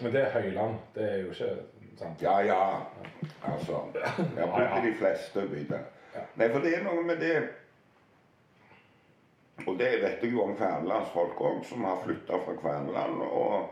[0.00, 0.78] Men det er Høyland.
[0.94, 1.50] Det er jo ikke
[1.98, 2.22] sant.
[2.22, 2.62] Ja, ja.
[3.42, 5.90] Altså Jeg har bodd i de fleste bydeler.
[6.36, 7.36] Nei, for det er noe med det
[9.66, 13.68] Og det vet jeg jo om kvernelandsfolk òg, som har flytta fra Kverneland og,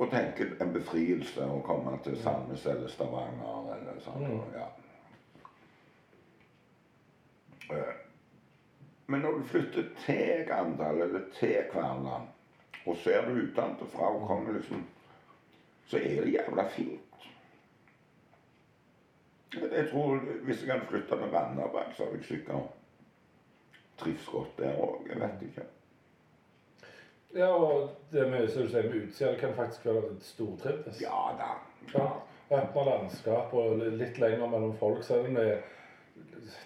[0.00, 4.22] og tenker en befrielse å komme til Sandnes eller Stavanger eller sånn.
[4.24, 4.54] Mm.
[4.54, 4.68] Ja.
[7.76, 7.96] Eh,
[9.10, 12.28] Men når du flytter til Gandal eller til Kverneland,
[12.86, 14.86] Og ser du utenfra og kommer liksom
[15.86, 17.26] Så er det jævla fint.
[19.54, 22.70] Jeg jeg tror Hvis jeg hadde flytta til Randaberg, så hadde jeg sikkert
[23.98, 25.08] trivs godt der òg.
[25.08, 25.66] Jeg vet ikke.
[27.34, 31.00] Ja, og det med, som du sier, med utsida, kan faktisk være litt stortrivdes.
[31.02, 31.50] Ja da.
[31.94, 32.08] Ja.
[32.74, 35.60] Landskap og litt lenger mellom folk, selv om det er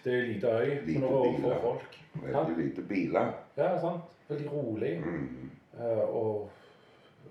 [0.05, 0.71] det er en øy.
[0.87, 1.59] Lite er biler.
[1.61, 1.97] folk.
[2.23, 3.33] Veldig lite biler.
[3.59, 4.05] Ja, sant.
[4.29, 5.51] Veldig rolig Mm.
[5.81, 6.51] eh, og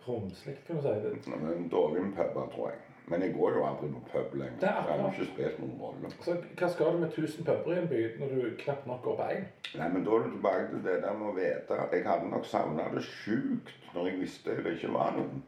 [0.08, 0.88] romslig, kan du si.
[0.88, 1.38] Det.
[1.42, 2.80] Men dårlig med puber, tror jeg.
[3.12, 4.60] Men jeg går jo aldri på pub lenger.
[4.62, 6.12] Det har jo ikke spilt noen rolle.
[6.24, 9.18] Så hva skal du med 1000 puber i en by når du knapt nok går
[9.20, 9.50] på én?
[9.80, 11.80] Nei, men da er du tilbake til det der med å vite.
[11.92, 15.44] Jeg hadde nok savna det sjukt når jeg visste det ikke var noen.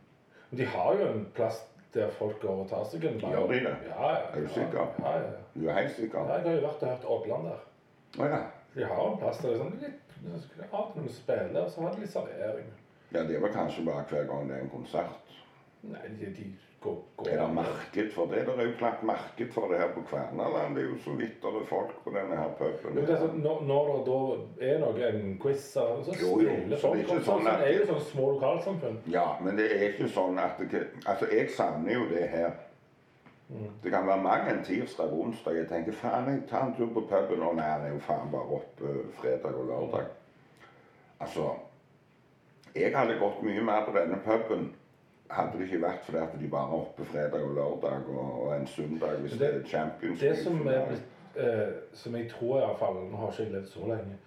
[0.51, 1.63] De har jo en plass
[1.95, 3.75] der folk går og tar seg en Gjør de det?
[3.87, 4.23] Ja, ja.
[4.35, 4.91] Er du sikker?
[4.99, 5.43] Ja, ja, ja.
[5.55, 6.19] Du er helt sikker?
[6.27, 6.39] ja.
[6.41, 7.61] Jeg har jo vært og hørt Odland der.
[8.19, 8.41] Å ja.
[8.75, 11.81] De har en plass der det er sånn litt og til når spiller, og så
[11.81, 12.69] har de litt servering.
[13.13, 15.24] Ja, det var kanskje bare hver gang det er en konsert.
[15.85, 16.45] Nei, de, de
[16.81, 18.43] går, går Er det marked for det?
[18.47, 20.75] Det er jo klart marked for det her på Kvernaland.
[20.75, 22.99] Det er jo så vidt det er folk på denne her puben.
[23.09, 24.19] Sånn, når, når det da
[24.71, 27.01] er noen en quiz, så spiller det er folk.
[27.01, 27.11] opp.
[27.15, 29.01] Sånn, sånn er jo sånn små lokalsamfunn.
[29.13, 32.55] Ja, men det er ikke sånn at det, Altså, jeg savner jo det her.
[33.83, 35.59] Det kan være mange en tirsdag og onsdag.
[35.59, 37.43] Jeg tenker faen, jeg tar en tur på puben.
[37.45, 40.07] Og nei, det er jo faen bare opp eh, fredag og lørdag.
[41.21, 41.51] Altså
[42.75, 44.73] Jeg hadde gått mye mer på denne puben
[45.29, 48.55] hadde det ikke vært fordi at de bare er oppe fredag og lørdag og, og
[48.55, 51.03] en søndag hvis det, det- er Champions League Det som er blitt
[51.35, 54.17] eh, Som jeg tror iallfall Nå har ikke jeg levd så lenge.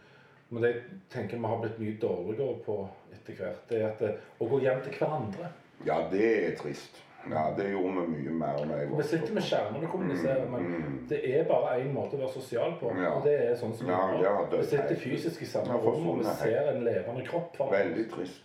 [0.51, 3.99] Men det jeg tenker vi har blitt mye dårligere på etter hvert, det er at
[4.01, 5.49] det, å gå hjem til hverandre.
[5.87, 7.03] Ja, det er trist.
[7.29, 10.65] Ja, det gjorde vi mye mer når jeg Vi sitter med skjermene og kommuniserer, men
[10.65, 11.07] Mm.
[11.11, 12.93] det er bare én måte å være sosial på.
[12.97, 13.11] Ja.
[13.19, 14.19] Og det er sånn som vi Ja, gjør.
[14.51, 17.27] det har Vi sitter fysisk i samme rom, og vi sånn er ser en levende
[17.27, 17.59] kropp.
[17.71, 18.43] Veldig trist.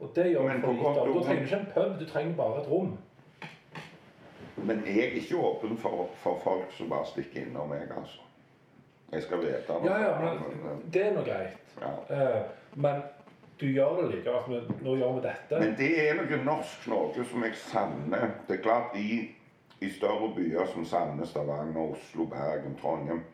[0.00, 1.12] Og det gjør vi Men for lite av.
[1.14, 2.96] Da trenger du ikke en pub, du trenger bare et rom.
[4.56, 8.20] Men jeg er ikke åpen for, for folk som bare stikker innom meg, altså.
[9.12, 9.86] Jeg skal vite noe.
[9.86, 11.70] Ja, ja, men det er nå greit.
[11.80, 11.94] ja.
[12.10, 12.42] Uh,
[12.74, 13.02] men
[13.60, 14.68] du gjør det likevel.
[14.82, 15.58] Nå gjør vi dette.
[15.58, 18.28] Men det er noe norsk noe som jeg savner.
[18.46, 19.22] Det er klart i,
[19.80, 23.24] i større byer som Sandnes, Stavanger, Oslo, Bergen, Trondheim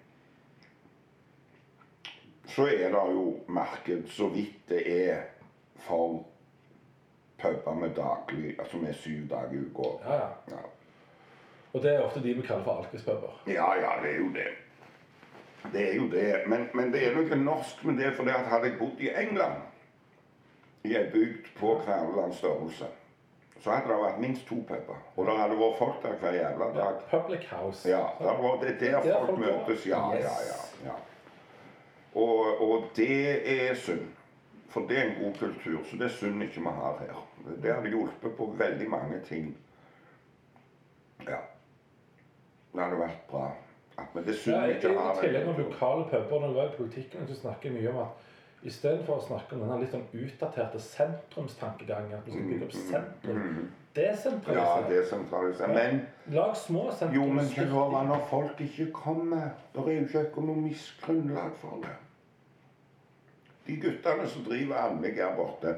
[2.48, 5.22] Så er det jo marked så vidt det er
[5.84, 6.22] for
[7.44, 9.90] puber med daglig Altså med syv dager i uka.
[10.08, 10.28] Ja, ja.
[10.56, 10.62] Ja.
[11.74, 13.38] Og det er ofte de vi kaller for alkispuber.
[13.50, 14.50] Ja, ja, det er jo det.
[15.72, 16.42] Det er jo det.
[16.46, 19.08] Men, men det er noe norsk med det, for det at hadde jeg bodd i
[19.22, 19.62] England,
[20.84, 22.86] i ei bygd på Kvernelands størrelse,
[23.64, 24.98] så hadde det vært minst to puber.
[25.16, 26.98] Og det hadde vært folk der hver jævla Ja, dag.
[27.10, 27.88] public house.
[27.90, 29.86] Ja, det, var, det er der Der folk folk møtes.
[29.88, 30.58] Ja, ja, ja.
[30.84, 30.96] ja.
[32.14, 33.16] Og, og det
[33.70, 34.04] er synd.
[34.74, 37.18] For det er en god kultur, så det er synd ikke vi har her.
[37.62, 39.52] Det hadde hjulpet på veldig mange ting.
[41.28, 41.38] Ja.
[42.74, 43.52] Det hadde vært bra.
[43.98, 46.48] At, men det er synd Ja, ikke er har i tillegg til lokale puber når
[46.48, 49.76] du var i politikken, så snakker jeg mye om at istedenfor å snakke om denne
[49.84, 53.72] litt sånn utdaterte sentrumstankegangen, at vi skal bygge opp sentrum, Mm.
[53.94, 54.10] Ja,
[54.90, 55.68] desentralisere.
[55.68, 56.00] Ja, Men
[56.34, 57.14] Lag små sentrum.
[57.14, 57.66] jo, men de.
[58.08, 59.50] når folk ikke kommer?
[59.74, 61.94] Det er jo ikke økonomisk grunnlag for det.
[63.66, 65.76] De guttene som driver anlegg her borte,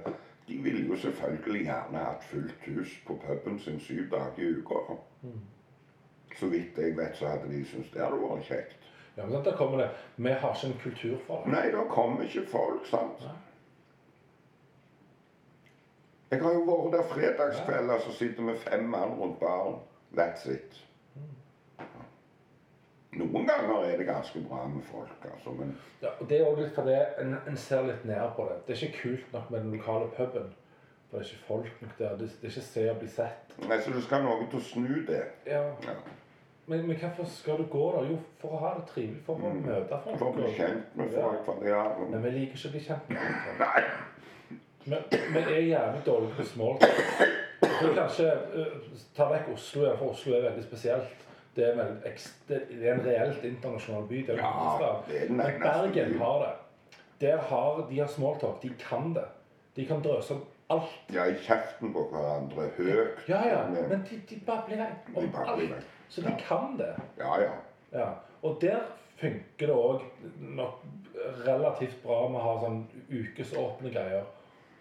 [0.48, 4.98] de ville jo selvfølgelig gjerne hatt fullt hus på puben sin syv dager i uka.
[6.36, 8.90] Så vidt jeg vet, så hadde de syntes det hadde vært kjekt.
[9.16, 9.90] Ja, men da kommer det.
[10.16, 11.52] Vi har ikke en kultur for det.
[11.52, 13.22] Nei, da kommer ikke folk, sant.
[13.24, 13.36] Nei.
[16.30, 19.78] Jeg har jo vært der fredagskvelder, så sitter vi fem mann rundt baren.
[20.16, 20.85] That's it.
[23.16, 26.62] Noen ganger er det ganske bra med folk, altså, men Ja, og det er også
[26.62, 28.60] litt fordi en, en ser litt ned på det.
[28.66, 30.52] Det er ikke kult nok med den lokale puben.
[31.10, 32.16] For det er ikke folk nok der.
[32.18, 33.56] Det, det er ikke se og bli sett.
[33.68, 35.22] Nei, så du skal ha noe til å snu det.
[35.46, 35.62] Ja.
[35.86, 35.96] Ja.
[36.66, 38.08] Men, men hvorfor skal du gå der?
[38.10, 39.22] Jo, for å ha det trivelig.
[39.26, 40.16] For å møte folk.
[40.16, 40.18] Mm.
[40.18, 41.62] For å bli kjent med folk.
[41.62, 41.82] Ja.
[41.86, 42.08] ja.
[42.10, 43.60] Men vi liker ikke å bli kjent med folk.
[43.64, 43.84] Nei.
[44.86, 47.22] Men vi er jævlig dårlige på smalltalk.
[47.96, 48.74] Kanskje uh,
[49.16, 51.25] Ta vekk Oslo for Oslo er veldig spesielt.
[51.56, 51.94] Det er, vel,
[52.48, 54.18] det er en reelt internasjonal by.
[54.26, 56.52] Det er Ja, det er Men Bergen har det.
[57.20, 58.62] Der har de har smalltalk.
[58.62, 59.24] De kan det.
[59.76, 60.92] De kan drøse om alt.
[61.14, 62.68] Ja, i kjeften på hverandre.
[62.76, 63.24] Høyt.
[63.28, 63.62] Ja, ja.
[63.88, 65.86] Men de, de babler vei De om alt.
[66.08, 66.92] Så de kan det.
[67.18, 67.52] Ja, ja.
[67.92, 68.10] Ja.
[68.42, 68.78] Og der
[69.16, 70.02] funker det òg
[70.38, 70.84] nok
[71.46, 74.26] relativt bra med å ha sånn ukesåpne greier.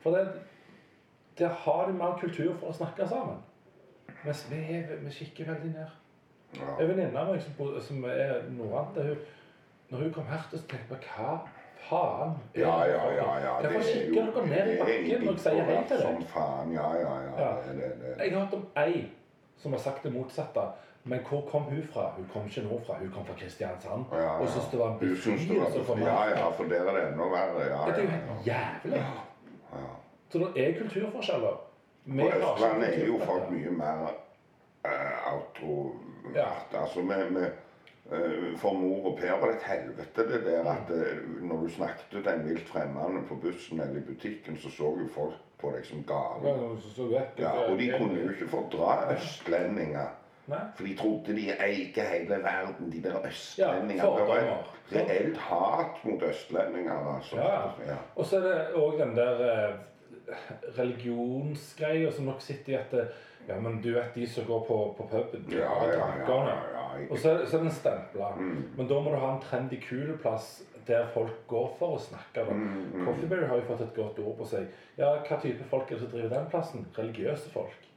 [0.04, 0.26] For det,
[1.40, 3.40] der har de mer kultur for å snakke sammen.
[4.26, 6.02] Mens vi, vi kikker veldig ned.
[6.60, 6.72] Ja.
[6.80, 9.18] En venninne av meg som, som er hun,
[9.90, 11.36] når hun kom her, så tenkte jeg på hva
[11.90, 12.34] faen?
[12.56, 13.28] Ja, ja, ja.
[13.44, 13.54] ja.
[13.62, 16.26] Hvorfor Det er kikker dere ned i bakken når jeg sier hei til deg?
[16.34, 16.74] faen.
[16.74, 17.52] Ja, ja, ja.
[17.68, 18.16] Det, det.
[18.18, 19.06] Jeg har hørt om ei
[19.62, 20.66] som har sagt det motsatte.
[21.04, 22.10] Men hvor kom hun fra?
[22.18, 24.06] Hun kom ikke nordfra, hun kom fra Kristiansand.
[24.12, 24.30] Ja, ja.
[24.42, 26.08] Og syntes det var en befrielse for meg.
[26.08, 27.62] Ja, ja, for der er det enda verre.
[27.62, 29.04] Ja, Det er jo helt jævlig.
[29.74, 29.92] ja.
[30.30, 31.62] Så det er kulturforskjeller.
[32.06, 34.02] På Østlandet er jo folk mye mer
[34.86, 36.05] uh, automat.
[36.36, 36.50] Ja.
[36.74, 37.46] Altså med, med
[38.12, 41.70] eh, For mor og Per var det et helvete det der at eh, når du
[41.70, 45.72] snakket til en vilt fremmede på bussen eller i butikken, så så jo folk på
[45.76, 46.52] deg som gale.
[47.40, 50.14] Ja, og de kunne jo ikke fordra østlendinger.
[50.46, 50.62] Nei.
[50.78, 54.04] For de trodde de eide hele verden, de der østlendingene.
[54.04, 57.16] Ja, det var et reelt hat mot østlendinger.
[57.16, 57.36] Altså.
[57.36, 57.62] Ja.
[57.88, 57.98] Ja.
[58.16, 59.76] Og så er det òg den der eh,
[60.78, 62.94] religionsgreia som nok sitter i at
[63.48, 65.46] Ja, men du vet de som går på, på puben.
[65.54, 66.46] Ja, ja, ja.
[67.10, 68.32] Og så, så er den stempla.
[68.40, 68.64] Mm.
[68.78, 72.44] Men da må du ha en trendy, kul plass der folk går for å snakke.
[72.46, 72.54] da.
[72.54, 73.06] Mm, mm.
[73.08, 74.68] Coffeeberry har jo fått et godt ord på seg.
[74.98, 76.86] Ja, Hva type folk er det som driver den plassen?
[76.98, 77.88] Religiøse folk.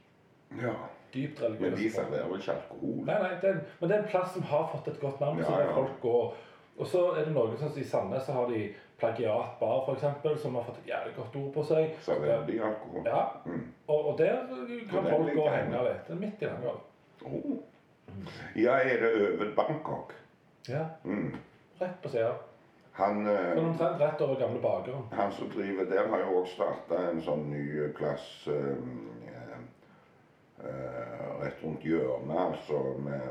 [0.61, 0.77] ja.
[1.09, 1.63] Dypt religiøse.
[1.63, 2.97] Men de serverer vel ikke alkohol?
[3.07, 5.39] Nei, nei, det er, men det er en plass som har fått et godt navn.
[5.41, 6.35] så der folk går.
[6.77, 8.59] Og så er det noe sånn som i Sandnes så har de
[8.99, 11.93] Plagiat bar, f.eks., som har fått et jævlig godt ord på seg.
[12.03, 13.05] Serverer alkohol?
[13.05, 13.61] Ja, Mm.
[13.87, 14.37] og, og der
[14.89, 16.07] kan folk gå og henge litt.
[16.07, 16.79] Det er midt i Langholm.
[17.25, 17.57] Oh.
[18.55, 20.13] Ja, er det over Bangkok?
[20.69, 21.35] Ja, Mm.
[21.81, 22.33] rett på sida.
[22.99, 25.03] Han, eh, Sånn omtrent rett over gamle bakeren.
[25.11, 28.75] han som driver der, har jo også starta en sånn ny plass øh,
[30.63, 33.21] øh, rett rundt hjørnet, altså med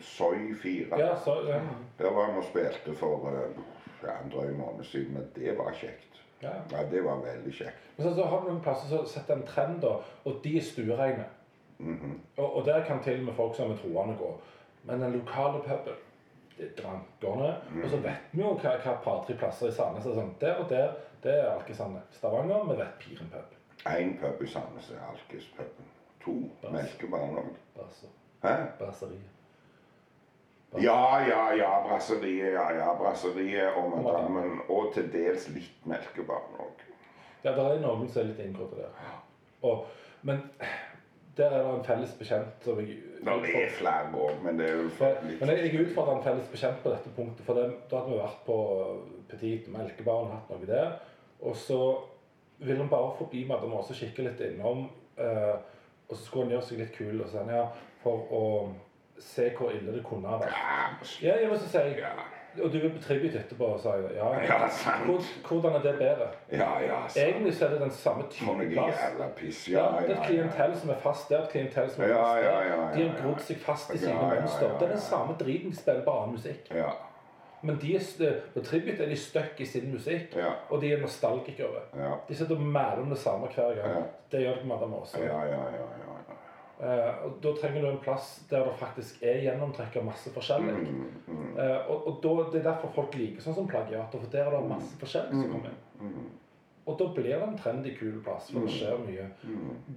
[0.00, 0.98] Soy 4.
[0.98, 1.60] Ja, så, ja.
[1.98, 3.62] Der var vi og spilte for eh,
[4.02, 6.22] ja, en drøy måned siden, men det var kjekt.
[6.42, 6.54] ja.
[6.72, 7.88] Ja, det var veldig kjekt.
[7.96, 10.62] Men så, så har du noen plasser som setter en trend, da, og de er
[10.62, 11.24] stuereine.
[11.78, 12.18] -hmm.
[12.36, 14.40] Og, og der kan til og med folk som er troende gå.
[14.84, 15.94] Men den lokale puben,
[16.58, 17.56] det er drankerne.
[17.84, 20.34] Og så vet vi jo hva, hva par-tre plasser i Sandnes er sånn.
[20.40, 21.98] Der og der, det er Alkesand.
[22.10, 23.56] Stavanger, vi vet Piren pub.
[23.86, 25.90] Én pub i Sandnes er Alkespuben.
[26.24, 26.36] To
[26.70, 27.52] melkebarn òg.
[28.42, 28.54] Hæ?
[28.78, 29.37] Brasseriet.
[30.76, 31.70] Ja, ja, ja.
[31.88, 32.92] Brasseriet, ja, ja.
[32.98, 34.60] Brasseriet og Madammen.
[34.68, 36.84] Og til dels litt melkebarn òg.
[37.44, 38.92] Ja, det er noen som er litt inngått der.
[39.64, 39.86] Og,
[40.28, 40.42] men
[41.38, 44.76] der er det en felles bekjent som jeg Det er flere òg, men det er
[44.82, 47.46] jo For, litt men jeg, jeg utfordrer en felles bekjent på dette punktet.
[47.46, 48.58] For det, da hadde vi vært på
[49.30, 50.92] Petit Melkebarn, hatt noe der.
[51.40, 51.80] Og så
[52.58, 54.88] ville han bare forbi Madam og kikke litt innom.
[55.16, 55.54] Eh,
[56.08, 57.64] og så skulle han gjøre seg litt kul og sånn, ja,
[58.02, 58.44] for å
[59.20, 60.58] se hvor ille det kunne ha vært.
[61.22, 62.10] Ja, Ja, jeg må si, ja,
[62.64, 65.04] Og du på tribut etterpå, sa si Ja, Ja, sant.
[65.06, 66.28] Hvor, hvordan er det bedre?
[66.52, 66.68] ja.
[66.80, 67.24] ja sant.
[67.26, 68.60] Egentlig så er det den samme typen.
[68.60, 69.32] type plass.
[69.36, 69.68] piss.
[69.68, 70.26] Ja, Ja, det er ja, et ja.
[70.26, 72.42] klientell som er fast der, et klientell som er fast der.
[72.42, 73.22] ja, ja, ja, De har ja.
[73.22, 74.78] grodd seg fast i Ja, sine ja, ja, mønster.
[74.78, 76.70] Det er den samme driten, de spiller på annen musikk.
[76.74, 76.90] Ja,
[77.62, 81.00] Men de er, på Tribute er de stuck i sin musikk, ja, og de er
[81.00, 81.80] nostalgikere.
[81.96, 82.12] ja.
[82.28, 83.94] De sitter og mæler om det samme hver gang.
[83.96, 84.02] Ja.
[84.32, 85.18] Det gjør de på Madam også.
[85.22, 86.17] Ja, ja, ja, ja, ja.
[86.80, 90.74] Eh, og da trenger du en plass der det faktisk er gjennomtrekk av masse forskjellig.
[91.58, 94.54] Eh, og og da, det er derfor folk liker sånn som plagiater, for der er
[94.54, 96.28] det masse forskjellig som kommer inn.
[96.88, 99.26] Og da blir det en trendy, kul plass, for det skjer mye.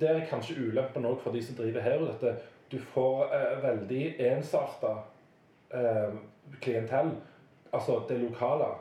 [0.02, 2.04] Der er kanskje ulempen òg for de som driver her.
[2.10, 2.34] dette.
[2.72, 4.98] Du får eh, veldig ensarta
[5.70, 6.17] eh,
[6.62, 7.13] klientell,
[7.72, 8.74] altså det lokale.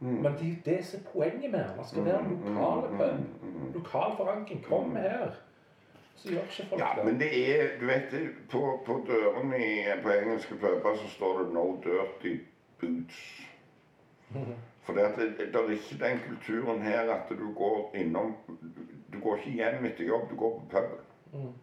[0.00, 0.22] Mm.
[0.22, 1.78] Men det er jo det som er poenget med den.
[1.78, 3.74] Det skal være lokale pub.
[3.74, 4.64] Lokal forankring.
[4.64, 5.38] Kom her.
[6.26, 7.04] Så gjør ikke folk Ja, det.
[7.06, 8.14] men det er Du vet
[8.50, 9.68] på, på døren i,
[10.02, 12.36] på engelske puber så står det 'No dirty
[12.82, 13.42] boots'.
[14.86, 15.04] For det,
[15.38, 18.34] det, er ikke den kulturen her at du går innom
[19.12, 21.02] Du går ikke hjem etter jobb, du går på puben.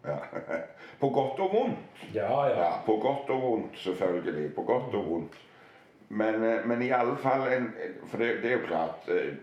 [0.04, 0.16] Ja.
[1.00, 1.78] På godt og vondt.
[2.14, 2.60] Ja, ja.
[2.64, 4.54] Ja, på godt og vondt, selvfølgelig.
[4.54, 5.38] På godt og vondt.
[6.08, 7.72] Men, eh, men i alle fall en,
[8.06, 9.34] For det, det er jo klart eh,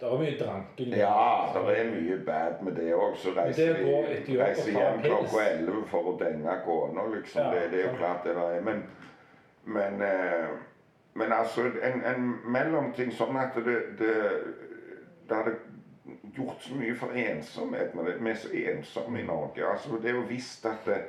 [0.00, 0.94] Det er mye dranking.
[0.96, 3.16] Ja, det er mye bad med det òg.
[3.20, 3.76] Så reiser
[4.26, 7.42] de reiser hjem klokka elleve for å denge kona, liksom.
[7.42, 7.98] Ja, det, det er jo sant.
[7.98, 8.62] klart det er.
[8.64, 8.80] Men,
[9.64, 10.48] men, eh,
[11.20, 14.14] men altså en, en mellomting sånn at det, det,
[15.28, 15.58] det hadde
[16.36, 18.16] gjort så mye for ensomhet med det.
[18.24, 19.66] Vi er så ensomme i Norge.
[19.66, 21.02] altså Det er jo visst at det,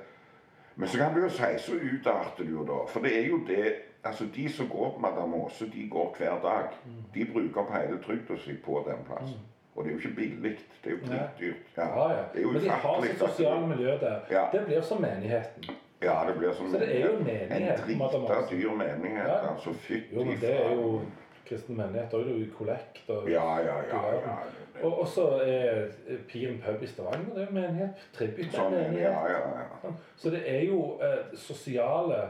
[0.76, 2.84] Men så kan du jo si så utarter du jo da.
[2.88, 3.74] For det er jo det
[4.04, 6.70] altså De som går på Madam Aase, de går hver dag.
[7.14, 9.40] De bruker opp hele trygda si på den plassen.
[9.76, 10.58] Og det er jo ikke billig.
[10.84, 11.78] Det er jo dritdyrt.
[11.78, 12.24] Ja, ja.
[12.34, 14.20] Det er jo Men de har sitt sosiale miljø der.
[14.32, 14.46] Ja.
[14.52, 15.64] Det blir som menigheten.
[16.02, 19.28] Ja, det blir som Så det er jo en menighet, En drita dyr menighet.
[19.28, 19.54] Ja.
[19.54, 21.02] Altså, fytti men det er jo
[21.48, 22.12] kristen menighet.
[22.12, 23.10] Det er jo kollekt.
[23.10, 24.02] Og, Ja, ja, ja.
[24.14, 24.36] ja.
[24.84, 25.88] og, og så er
[26.28, 27.90] Piren pub i Stavanger det er jo menighet.
[28.14, 28.82] Tribute er Sånn det.
[28.82, 29.12] menighet.
[29.12, 29.40] Ja, ja,
[29.84, 29.92] ja.
[30.18, 32.28] Så det er jo eh, sosiale Ja.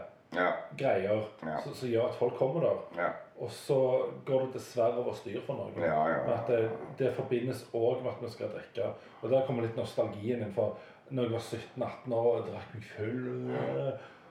[0.78, 1.58] Greier Ja.
[1.62, 2.78] som gjør at folk kommer der.
[3.04, 3.10] Ja.
[3.42, 3.78] Og så
[4.26, 5.72] går det dessverre over styr for.
[5.78, 8.94] Ja, ja, Med At det, det forbindes òg med at vi skal drikke.
[9.22, 10.54] Og der kommer litt nostalgien inn.
[10.54, 10.78] For
[11.10, 13.58] når jeg var 17-18 år og drakk meg full,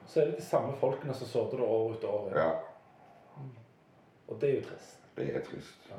[0.07, 2.37] så er det de samme folkene som sådde det år ut og år inn.
[2.39, 2.51] ja.
[4.31, 4.99] Og det er jo trist.
[5.17, 5.91] Det er trist.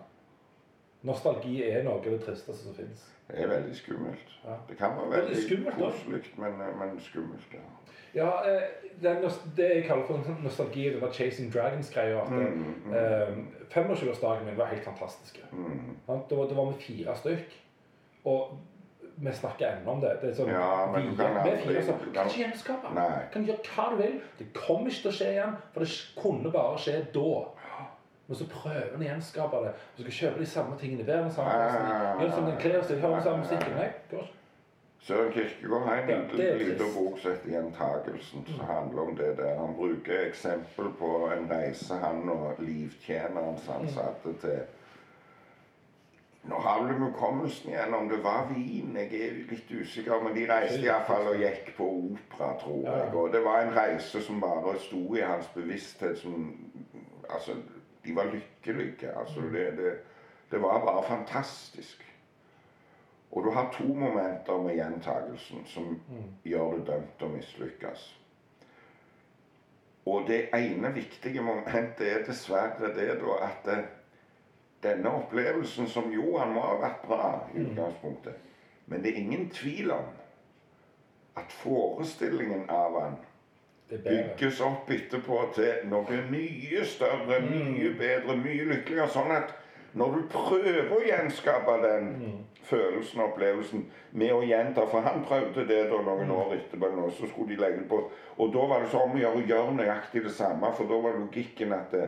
[1.03, 3.07] Nostalgi er noe av det tristeste som fins.
[3.27, 4.33] Det er veldig skummelt.
[4.45, 4.57] Ja.
[4.69, 7.53] Det kan være veldig skummelt koselig, men, men skummelt.
[7.55, 7.63] Ja.
[8.13, 8.61] Ja, eh,
[9.01, 9.13] det,
[9.55, 12.25] det jeg kaller for sånn nostalgi, det var Chasing Dragons-greia.
[12.25, 12.93] At Mm, mm.
[12.93, 13.37] eh,
[13.71, 15.39] 25-årsdagen min var helt fantastisk.
[15.53, 15.95] Mm.
[16.05, 16.27] Sant?
[16.29, 17.55] Det var, var med fire stykk.
[18.27, 18.57] Og
[19.21, 20.11] vi snakker ennå om det.
[20.21, 22.29] det er sånn, Ja, men vi, du kan aldri- fire så, du kan-
[22.67, 22.99] kan.
[23.31, 24.19] Kan gjøre hva du vil.
[24.39, 25.89] Det kommer ikke til å skje igjen, for det
[26.19, 27.31] kunne bare skje da.
[28.31, 29.71] Men så prøver han å gjenskape det.
[29.97, 31.03] Du skal kjøpe de samme tingene.
[31.07, 31.87] Være den samme plassen.
[32.19, 32.99] Gjør det som den kler seg.
[33.01, 33.73] hører den samme musikken.
[33.75, 34.37] Nei, går ikke.
[35.07, 39.59] Søren Kirkegård har en liten bok som heter 'Gjentagelsen', som handler om det der.
[39.59, 44.61] Han bruker eksempel på en reise han og livtjeneren som han satte til
[46.43, 50.23] Nå har vel hukommelsen igjen om det var vin, jeg er litt usikker.
[50.23, 53.13] Men de reiste iallfall og gikk på opera, tror jeg.
[53.13, 56.55] Og det var en reise som bare sto i hans bevissthet som
[57.31, 57.51] Altså,
[58.03, 59.11] de var lykkelige.
[59.17, 59.93] Altså, det, det,
[60.51, 62.07] det var bare fantastisk.
[63.31, 66.01] Og du har to momenter med gjentagelsen som
[66.43, 68.03] gjør det dømt til å mislykkes.
[70.05, 73.83] Og det ene viktige momentet er dessverre det da at eh,
[74.83, 78.35] denne opplevelsen, som jo han må ha vært bra i utgangspunktet,
[78.85, 80.07] men det er ingen tvil om
[81.37, 83.19] at forestillingen av han.
[83.91, 89.09] Bygges opp etterpå til noe mye større, mye bedre, mye lykkeligere.
[89.11, 89.51] Sånn at
[89.99, 92.11] når du prøver å gjenskape den
[92.63, 93.83] følelsen og opplevelsen
[94.15, 97.59] med å gjenta For han prøvde det da noen år etterpå, nå, så skulle de
[97.59, 97.99] legge det på.
[98.37, 101.01] Og da var det så om å gjøre å gjøre nøyaktig det samme, for da
[101.03, 102.07] var logikken at det,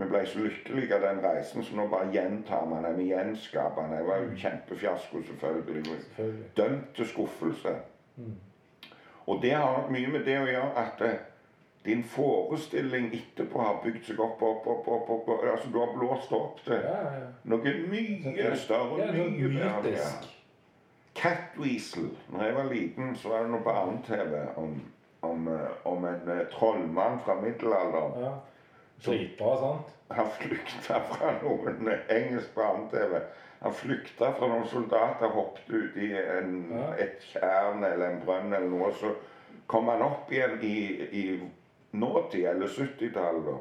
[0.00, 3.00] vi ble så lykkelige av den reisen, så nå bare gjentar man den.
[3.00, 3.88] Vi gjenskaper.
[3.90, 5.82] Det var jo kjempefiasko, selvfølgelig.
[5.88, 6.52] Selvfølgelig.
[6.56, 7.74] Dømt til skuffelse.
[9.26, 11.18] Og det har mye med det å gjøre at eh,
[11.84, 16.32] din forestilling etterpå har bygd seg opp, opp, opp, opp, opp, altså Du har blåst
[16.36, 20.10] opp til Ja, ja, noe mye større, Ja, mye bedre.
[21.14, 22.10] Catweasel.
[22.32, 24.76] Når jeg var liten, så var det noe barne-TV om,
[25.26, 28.22] om, eh, om en eh, trollmann fra middelalderen.
[28.24, 28.36] ja.
[29.04, 29.92] Dritbra, sånt?
[30.10, 33.20] Han flykta fra noen engelsk barne-TV.
[33.60, 36.88] Han flykta fra noen soldater, hoppet ut i en, Ja.
[36.98, 38.92] et tjern eller en brønn eller noe.
[39.00, 39.14] Så
[39.66, 40.76] kom han opp igjen i,
[41.22, 41.24] i
[41.92, 43.44] nåtid, eller 70-tallet.
[43.44, 43.58] da.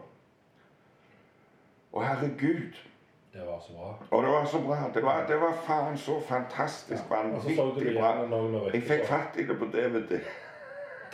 [1.94, 2.76] Å, herregud.
[3.34, 3.94] Det var så bra.
[4.12, 4.78] Og det var så bra.
[4.94, 7.10] Det var, det var faen så fantastisk Og
[7.46, 8.14] det vanvittig bra.
[8.74, 10.18] Jeg fikk fatt i det på DVD.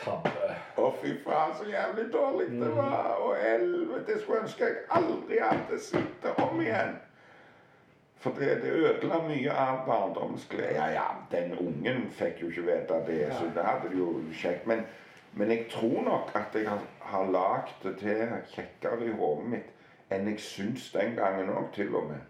[0.04, 0.56] Tabbe.
[0.78, 2.76] Å, fy faen, så jævlig dårlig det Mm.
[2.78, 3.16] var.
[3.24, 6.96] Og helvete, det skulle ønske jeg aldri hadde sett det om igjen.
[8.18, 10.74] For det, det ødela mye av barndommens glede.
[10.76, 14.68] Ja, ja, den ungen fikk jo ikke vite det, så det hadde de jo kjekt.
[14.68, 14.86] Men,
[15.34, 18.24] men jeg tror nok at jeg har, har lagd det til
[18.56, 19.72] kjekkere i hodet mitt
[20.14, 22.22] enn jeg syns den gangen òg, til og med.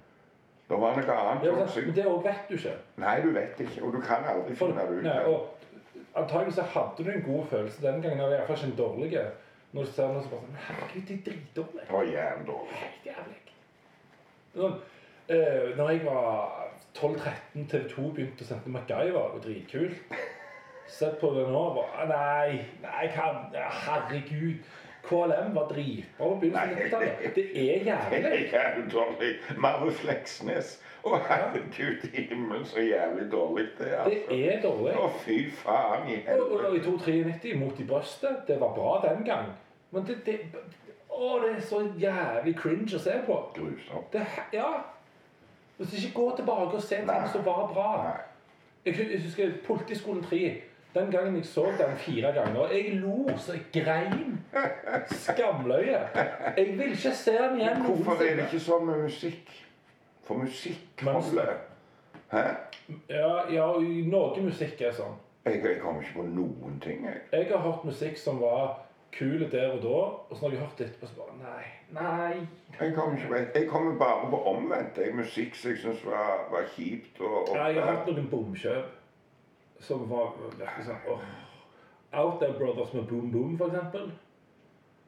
[0.70, 1.44] Det var noe annet.
[1.46, 2.76] Ja, men det vet du ikke.
[2.98, 5.04] Nei, du vet ikke, og du kan aldri For, finne det ut.
[5.04, 5.65] nei, og
[6.16, 9.24] Antakeligvis så hadde du en god følelse den gangen, eller iallfall ikke en dårlig.
[9.76, 11.88] Når du ser noe så bare sånn Herregud, det er dritdårlig.
[11.90, 12.78] Oh, dårlig.
[12.80, 13.42] Helt jævlig.
[14.56, 14.78] Sånn,
[15.36, 19.34] eh, når jeg var 12-13, TV 2 begynte å sende MacGyver.
[19.34, 20.16] Var dritkult.
[20.88, 23.28] Sett på det nå og Nei, nei, hva,
[23.84, 24.64] herregud.
[25.10, 27.26] KLM var dritbra på begynnelsen av 90-tallet.
[27.36, 28.92] Det er jævlig.
[28.94, 29.32] dårlig.
[29.58, 30.76] Marve Fleksnes.
[31.06, 34.08] Å, herregud i himmelen, så jævlig dårlig det er.
[34.10, 34.38] Det altså.
[34.40, 34.96] er dårlig.
[34.98, 36.80] Å, fy faen i Og, og, og helvete.
[36.80, 39.52] i 293 mot i brøstet, det var bra den gang.
[39.94, 40.40] Men det, det
[41.16, 43.38] Å, det er så jævlig cringe å se på.
[43.56, 44.18] Grusomt.
[44.54, 44.72] Ja.
[45.78, 47.92] Hvis ikke går tilbake og ser ting som var bra.
[48.86, 50.42] Jeg jeg husker Politiskolen 3.
[50.96, 54.40] Den gangen jeg så den fire ganger, jeg lo så jeg grein.
[55.08, 56.00] Skamløye.
[56.58, 59.52] Jeg vil ikke se den igjen Hvorfor er det ikke sånn med musikk?
[60.24, 61.52] For musikk Men- holder.
[62.32, 62.44] Hæ?
[63.10, 63.68] Ja, ja,
[64.10, 65.14] noe musikk er sånn.
[65.46, 67.22] Jeg, jeg kommer ikke på noen ting, jeg.
[67.32, 68.80] Jeg har hørt musikk som var
[69.14, 71.66] kul der og da, og så når jeg har hørt det etterpå, så bare Nei.
[71.92, 72.48] Nei.
[72.80, 74.98] Jeg kommer, ikke på, jeg kommer bare på omvendt.
[74.98, 77.20] Jeg, musikk som jeg syns var, var kjipt.
[77.22, 78.86] Og, og, Ja, jeg har hørt noen bomkjøp
[79.80, 80.34] som var
[80.86, 81.26] sånn åh.
[82.16, 84.12] Out There Brothers med Boom Boom, for eksempel.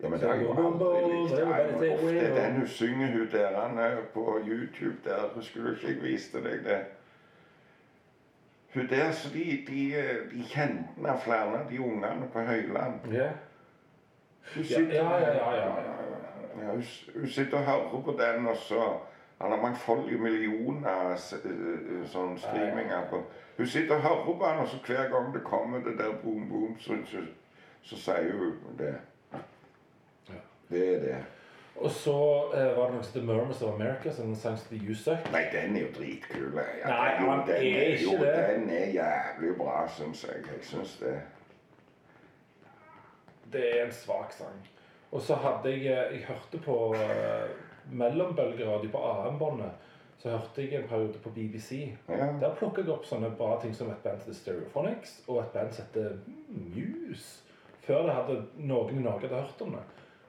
[0.02, 1.94] Ja, men det er jo aldri likt.
[1.94, 6.34] Ofte den hun synger hun der han er på YouTube der Skulle ikke jeg vist
[6.34, 6.78] deg det?
[8.74, 9.82] Hun der, så de, de,
[10.32, 13.08] de kjente meg flere de ungene på Høyland.
[13.14, 13.30] Ja.
[14.54, 15.72] Hun Ja, sitter, ja, ja, ja, ja,
[16.62, 16.84] Ja, hun,
[17.16, 18.84] hun sitter og hører på den, og så
[19.42, 23.22] han har mangfoldige millioner eh, sånn streaminger på
[23.58, 26.50] Hun sitter og hører på han, og så hver gang det kommer det der boom,
[26.50, 27.24] boom, så, så,
[27.82, 28.94] så sier hun det.
[29.34, 30.42] Ja.
[30.70, 31.18] Det er det.
[31.78, 32.14] Og så
[32.54, 35.76] eh, var det noe som heter Murmurs of America, som sang heter You Nei, den
[35.78, 36.58] er jo dritkul.
[36.58, 38.34] Ja, Nei, jo, han den er ikke jo, det.
[38.50, 40.42] den er jævlig bra, syns jeg.
[40.48, 41.16] Jeg syns det.
[43.54, 44.58] Det er en svak sang.
[45.12, 46.96] Og så hadde jeg eh, Jeg hørte på
[47.88, 49.72] uh, mellombølgeradio på AM-båndet.
[50.18, 51.92] Så hørte jeg en periode på BBC.
[52.10, 52.32] Ja.
[52.42, 55.52] Der plukka jeg opp sånne bra ting som et band til heter Stereophonics, og et
[55.54, 56.18] band som heter
[56.50, 57.44] Muse.
[57.86, 59.84] Før det hadde noen i Norge hadde hørt om det.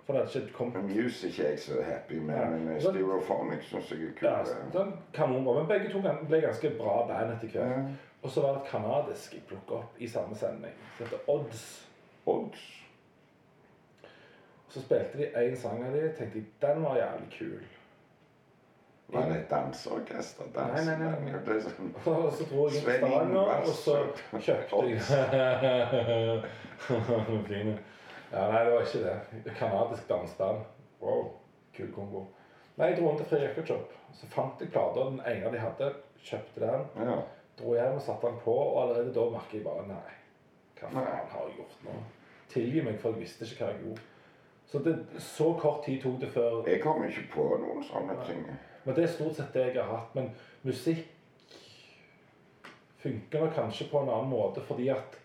[0.04, 2.50] For det hadde ikke kommet Muse er ikke jeg så happy med, Ja.
[2.50, 4.22] men Stereophonics syns jeg er kult.
[4.22, 5.54] ja, sånn kanonbra.
[5.58, 7.78] Men begge to ble ganske bra band etter hvert.
[7.78, 7.82] Ja.
[8.22, 11.64] Og så var det et kanadisk jeg plukka opp i samme sending, som heter Odds.
[12.26, 12.64] Odds.
[14.68, 17.60] Så spilte de én sang av de, tenkte jeg den var jævlig kul.
[19.08, 20.44] Var det et danseorkester?
[20.52, 21.30] Nei, nei, nei, nei.
[21.40, 23.94] Er sånn Og så dro jeg inn til Stavanger, og så
[24.36, 24.98] kjøpte jeg.
[28.28, 29.52] Ja, nei, det var ikke det.
[29.56, 30.58] Kanadisk danseband.
[31.00, 31.30] Wow,
[31.72, 32.26] kul kombo.
[32.76, 33.94] Nei, jeg dro rundt til Free Record Shop.
[34.12, 35.08] Så fant jeg plater.
[35.08, 35.88] Den ene de hadde,
[36.20, 36.84] kjøpte den.
[37.08, 37.16] Ja.
[37.58, 40.12] Dro hjem og satte den på, og allerede da merket jeg bare Nei,
[40.78, 41.96] hva faen har jeg gjort nå?
[42.52, 44.04] Tilgi meg, for jeg visste ikke hva jeg gjorde.
[44.68, 48.42] Så det, så kort tid tok det før Jeg kom ikke på noen sånne ting.
[48.84, 50.14] Men det er stort sett det jeg har hatt.
[50.14, 50.28] Men
[50.66, 51.06] musikk
[53.02, 55.16] funker nok kanskje på en annen måte fordi at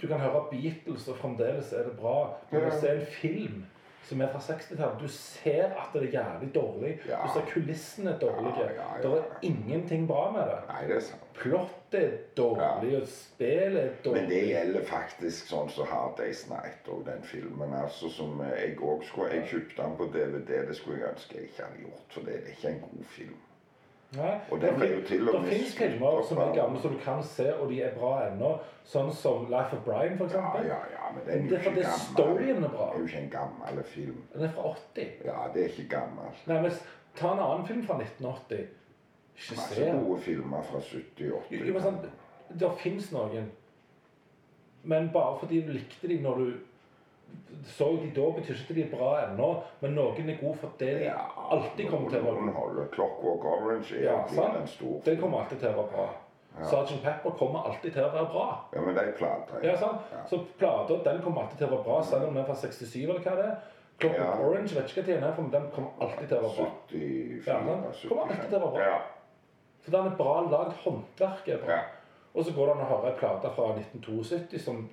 [0.00, 2.34] du kan høre Beatles, og fremdeles er det bra.
[2.50, 2.70] Men Ja.
[2.80, 3.64] se en film
[4.08, 6.92] som er fra 60-tallet, du ser at det er jævlig dårlig.
[7.08, 7.22] Ja.
[7.24, 8.68] Du ser kulissene er dårlige.
[8.76, 9.00] Ja, ja.
[9.02, 10.60] Det er ingenting bra med det.
[10.70, 11.24] Nei, det er sant.
[11.36, 14.20] Plottet er dårlig, og spillet er dårlig.
[14.20, 17.74] Men det gjelder faktisk sånn som Hard Days Night og den filmen.
[17.74, 20.62] altså som Jeg også skulle, jeg kjøpte den på DVD.
[20.70, 23.36] Det skulle jeg ønske jeg ikke hadde gjort, for det er ikke en god film.
[24.14, 26.78] Nei, Og den ble jo det til og med finnes spilt filmer som er gamle
[26.80, 28.52] som du kan se, og de er bra ennå.
[28.86, 31.96] Sånn som Life of Brian, for Ja, ja, ja, men den er Det jo ikke
[32.04, 32.64] storyen gammel.
[32.64, 32.86] er bra.
[32.86, 34.22] Det er jo ikke en gammel film.
[34.34, 35.10] Den er fra 80.
[35.24, 36.30] Ja, det er ikke gammel.
[36.46, 36.72] Nei, men
[37.16, 38.66] Ta en annen film fra 1980.
[39.36, 41.80] Ikke Masse se gode filmer fra 70-80.
[41.82, 41.98] Sånn,
[42.60, 43.50] Det fins noen.
[44.84, 46.52] Men bare fordi du likte dem når du
[47.66, 49.48] så de da, betyr ikke at de er bra ennå.
[49.80, 53.44] Men noen er gode for det de alltid kommer til å være Noen holder Clockwork
[53.50, 54.56] Orange er Ja, sant.
[54.60, 56.06] en stor Den kommer alltid til å være bra.
[56.70, 58.44] Sergeant Pepper kommer alltid til å være bra.
[58.72, 60.06] Ja, men det er plater Ja, sant?
[60.12, 60.22] Ja.
[60.30, 63.02] Så plata den kommer alltid til å være bra, selv om den er fra 67
[63.02, 63.56] eller hva det er.
[63.98, 64.46] Clockwork Ja.
[64.46, 66.70] Orange vet ikke hva tiden er, for den kommer alltid til å være bra.
[66.92, 68.86] 74, Ja, den Kommer alltid til å være bra.
[68.86, 68.98] Ja.
[69.82, 70.72] For den er bra lagd.
[70.84, 71.74] Håndverket er bra.
[71.74, 71.82] Ja.
[72.36, 74.88] Og så går det an å høre en plate fra 1972 som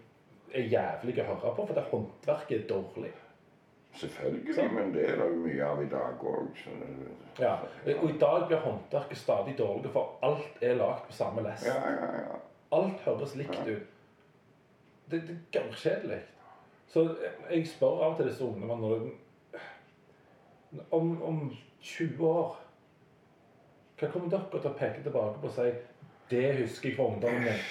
[0.54, 3.14] er jævlig å høre på, for det håndverket er dårlig.
[3.94, 6.62] Selvfølgelig, men det er det jo mye av i dag òg.
[7.40, 7.54] Ja.
[7.94, 11.68] Og i dag blir håndverket stadig dårligere, for alt er lagd på samme lest.
[11.70, 12.40] Ja, ja, ja.
[12.74, 13.90] Alt høres likt ut.
[15.12, 16.22] Det, det er kjedelig.
[16.88, 17.16] Så
[17.50, 19.12] jeg spør av og til disse ungdommene
[20.92, 21.40] om, om
[21.82, 22.60] 20 år
[24.00, 25.70] Hva kommer dere til å peke tilbake på og si
[26.34, 27.62] det husker jeg fra ungdommen min.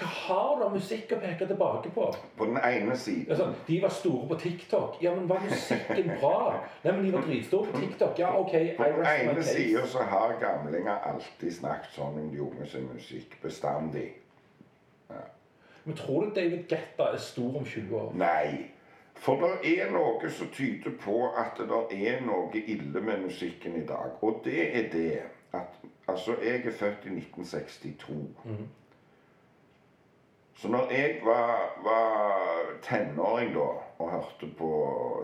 [0.00, 2.06] Hva har du av musikk å peke tilbake på?
[2.38, 4.96] På den ene siden Altså, de var store på TikTok.
[5.04, 6.38] Ja, men var musikken bra?
[6.84, 8.22] Nei, men de var dritstore på TikTok.
[8.22, 12.40] Ja, OK, I På den ene sida så har gamlinger alltid snakket sånn om de
[12.46, 13.36] unge sin musikk.
[13.42, 14.08] Bestandig.
[15.84, 18.12] Men tror du David Guetta er stor om 20 år?
[18.20, 18.70] Nei.
[19.20, 23.84] For det er noe som tyder på at det er noe ille med musikken i
[23.88, 24.16] dag.
[24.24, 25.22] Og det er det
[25.56, 25.80] at
[26.10, 28.08] Altså, jeg er født i 1962.
[28.44, 28.68] Mm.
[30.54, 32.40] Så når jeg var, var
[32.82, 34.70] tenåring da, og hørte på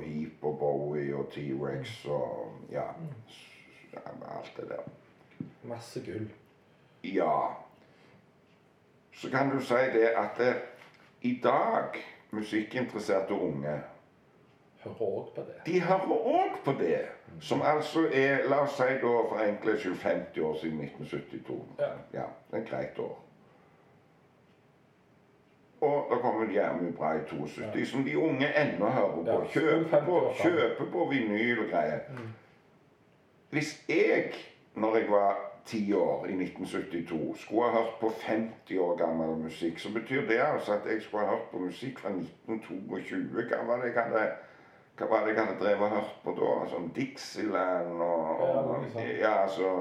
[0.04, 2.86] Heap og Bowie og T-Rex og ja,
[3.92, 4.00] ja
[4.36, 4.82] alt det der
[5.62, 6.30] Masse gull.
[7.04, 7.46] Ja.
[9.12, 10.54] Så kan du si det at det,
[11.20, 11.84] i dag
[12.30, 13.82] musikkinteresserte unge
[14.84, 15.54] Hører òg på det.
[15.66, 17.06] de hører òg på det.
[17.40, 21.62] Som altså er, la oss si da for enkle skyld 50 år siden 1972.
[21.78, 21.92] Ja.
[22.12, 23.22] ja det er et greit år.
[25.80, 29.24] Og det kommer Jeremy bra i 72, som de unge ennå hører på.
[29.26, 30.52] Ja, Kjøper på, 50 år fram.
[30.52, 32.00] kjøper på vinyl og greier.
[32.10, 32.32] Mm.
[33.50, 34.32] Hvis jeg,
[34.74, 39.78] når jeg var ti år i 1972, skulle ha hørt på 50 år gammel musikk,
[39.78, 43.42] så betyr det altså at jeg skulle ha hørt på musikk fra 1922.
[43.48, 44.26] Hva var det jeg hadde
[44.96, 46.50] hva var det jeg hadde drevet og hørt på da?
[46.72, 48.86] Sånn Dixieland og, og.
[49.20, 49.72] Ja, altså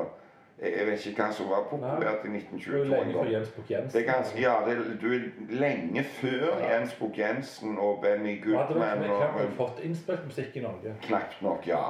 [0.59, 3.32] Jeg vet ikke hva som var populært i Det var jo 1922 lenge før.
[3.32, 3.91] Jens Bukk Jensen.
[3.91, 6.70] Det er ganske, ja, det, du er lenge før Ja.
[6.74, 10.95] Jens Bukk Jensen og Benny Goodman og, knapt nok fått innspilt musikk i Norge.
[11.01, 11.84] Knapt nok, ja.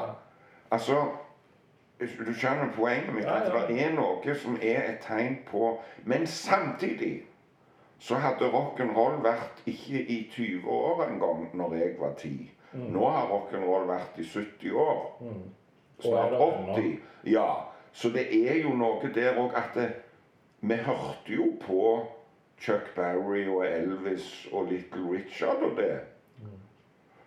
[0.71, 0.97] Altså,
[1.99, 3.25] du skjønner poenget mitt.
[3.25, 3.67] Ja, At ja.
[3.67, 7.23] det er noe som er et tegn på Men samtidig
[7.99, 12.51] så hadde rock'n'roll vært ikke i 20 år engang når jeg var 10.
[12.73, 15.05] Nå har rock'n'roll vært i 70 år.
[15.21, 15.43] Mm.
[15.99, 16.73] Snart er det ennå.
[16.73, 16.99] 80.
[17.31, 17.47] Ja.
[17.93, 19.87] Så det er jo noe der òg at det,
[20.59, 22.07] vi hørte jo på
[22.59, 25.99] Chuck Berry og Elvis og Little Richard og det.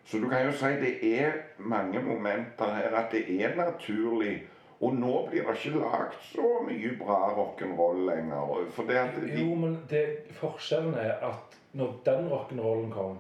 [0.09, 4.43] Så du kan jo si det er mange momenter her at det er naturlig.
[4.81, 8.69] Og nå blir det ikke lagd så mye bra rock'n'roll lenger.
[8.71, 10.05] For det at de, Jo, men det,
[10.39, 13.19] forskjellen er at når den rock'n'rollen kom,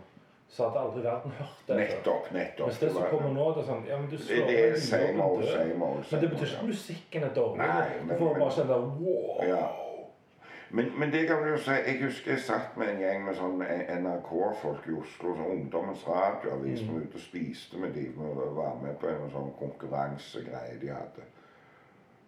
[0.48, 1.76] så hadde aldri verden hørt det.
[1.76, 2.66] Nettopp, nettopp.
[2.66, 5.24] Mens det som kommer nå, det er sånn Ja, men du slår det er same
[5.24, 6.06] old, same old.
[6.10, 7.58] Men det betyr ikke at musikken er dårlig.
[7.58, 9.44] Nei, du får men- bare kjenne der wow.
[9.48, 9.66] Ja.
[10.70, 13.36] Men, men det kan du jo si Jeg husker jeg satt med en gjeng med
[13.36, 13.62] sånn
[14.02, 16.80] NRK-folk i Oslo, sånn Ungdommens radioavis.
[16.80, 18.12] Vi var ute og spiste med dem.
[18.18, 21.24] vi var med på en sånn konkurransegreie de hadde.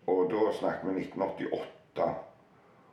[0.07, 2.15] Og da snakket vi 1988.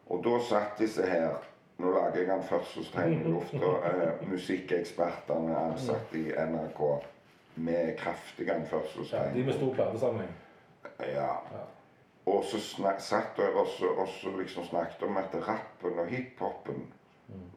[0.10, 1.38] Og da satt disse her
[1.78, 3.72] Nå lager jeg anførselstegn jeg lufta.
[3.90, 6.82] Eh, musikkekspertene ansatt i NRK
[7.56, 8.54] med kraftige
[9.28, 10.30] Ja, de med stor platesamling.
[11.00, 11.34] Ja.
[12.26, 12.60] Og så
[13.00, 16.88] satt jeg og så, og så liksom snakket om at rappen og hiphopen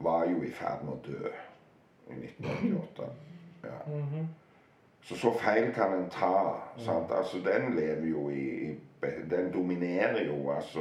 [0.00, 1.32] var jo i ferd med å dø
[2.10, 3.08] i 1988.
[3.64, 3.80] Ja.
[5.02, 6.60] Så så feil kan en ta.
[6.76, 7.10] Sant?
[7.12, 8.76] Altså, den lever jo i,
[9.30, 10.80] Den dominerer jo, altså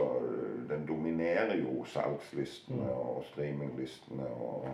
[0.70, 4.67] Den dominerer jo salgslistene og streaminglistene og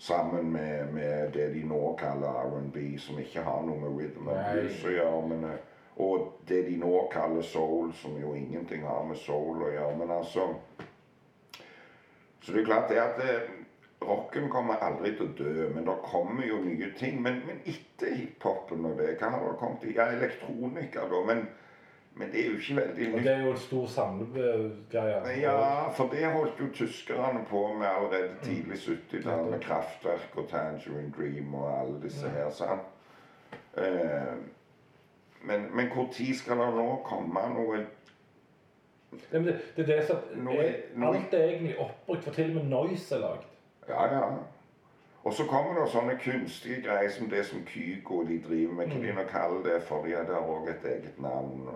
[0.00, 4.36] Sammen med, med det de nå kaller R&B, som ikke har noe med rhythm and
[4.38, 4.52] Nei.
[4.52, 5.22] blues å gjøre.
[5.26, 5.56] Men, eh,
[5.98, 9.96] og det de nå kaller soul, som jo ingenting har med soul å gjøre.
[9.98, 10.46] Men altså
[12.40, 13.50] Så det er klart det at eh,
[14.00, 17.22] rocken kommer aldri til å dø, men det kommer jo nye ting.
[17.22, 19.96] Men, men etter hiphopen og det, hva har det kommet til?
[19.96, 21.22] Ja, elektronika, da.
[21.26, 21.42] Men,
[22.18, 23.16] men det er jo ikke veldig nytt.
[23.16, 25.18] Og det er jo en stor samlegreie.
[25.40, 25.64] Ja,
[25.96, 31.58] for det holdt jo tyskerne på med allerede tidlig 70-tall, med Kraftverk og Tangerine Dream
[31.58, 32.50] og alle disse her.
[32.54, 32.94] sant?
[33.78, 34.38] Eh,
[35.42, 37.84] men men når skal det nå komme noe
[39.30, 40.74] men det, det er det som er,
[41.06, 43.46] Alt er egentlig oppbrukt, for til og med Noise er lagd.
[43.88, 44.30] Ja, ja.
[45.24, 48.92] Og så kommer det sånne kunstige greier som det som Kygo de driver med.
[48.92, 50.06] Hva de nå kaller det for?
[50.06, 51.66] De har òg et eget navn.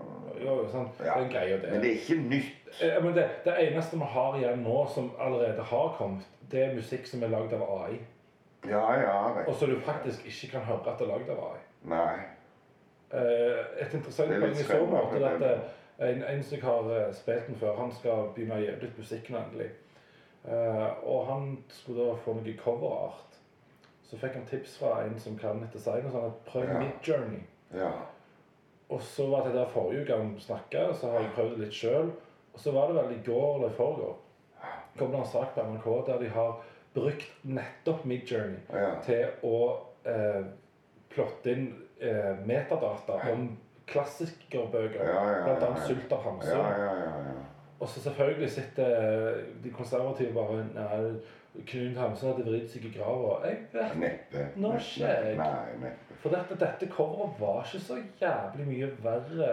[0.41, 1.03] Ja, sant?
[1.05, 1.19] Ja.
[1.19, 1.69] Den greia det.
[1.71, 2.71] Men det er ikke nytt.
[2.81, 6.75] Eh, men det, det eneste vi har igjen nå, som allerede har kommet, det er
[6.75, 7.99] musikk som er lagd av AI.
[8.69, 9.19] Ja, ja.
[9.29, 9.55] Og Vet.
[9.59, 11.61] så du faktisk ikke kan høre at det er lagd av AI.
[11.93, 12.15] Nei.
[13.13, 16.91] Eh, et interessant er poeng i så måte er at eh, en, en som har
[16.95, 19.69] eh, spilt den før, han skal begynne å gi ut musikk nå endelig.
[20.45, 23.37] Eh, og han skulle da få noe coverart.
[24.03, 26.79] Så fikk han tips fra en som kan design, og sånn at prøv Ja.
[26.79, 27.43] Midjourney.
[27.73, 27.91] Ja.
[28.89, 31.73] Og så var det der forrige uke han snakka, så har jeg prøvd det litt
[31.73, 32.11] sjøl.
[32.53, 34.15] Og så var det vel i går eller i forgår
[34.97, 36.61] kom det en sak på NRK der de har
[36.93, 38.91] brukt nettopp Midjourney Ja.
[39.05, 39.55] til å
[40.05, 40.43] eh,
[41.09, 41.67] plotte inn
[42.01, 43.47] eh, metadata om
[43.87, 45.01] klassikerbøker.
[45.05, 47.43] Ja, ja, ja, annet 'Sult av Ja, Hamsun'.
[47.83, 50.99] Og så selvfølgelig sitter de konservative bare Nei,
[51.67, 53.33] Knut Hamsun hadde vridd seg i grava.
[53.43, 54.45] Jeg vet Neppe.
[54.63, 55.33] Nå skjer.
[55.37, 55.91] Neppe.
[56.23, 59.49] For dette, dette coveret var ikke så jævlig mye verre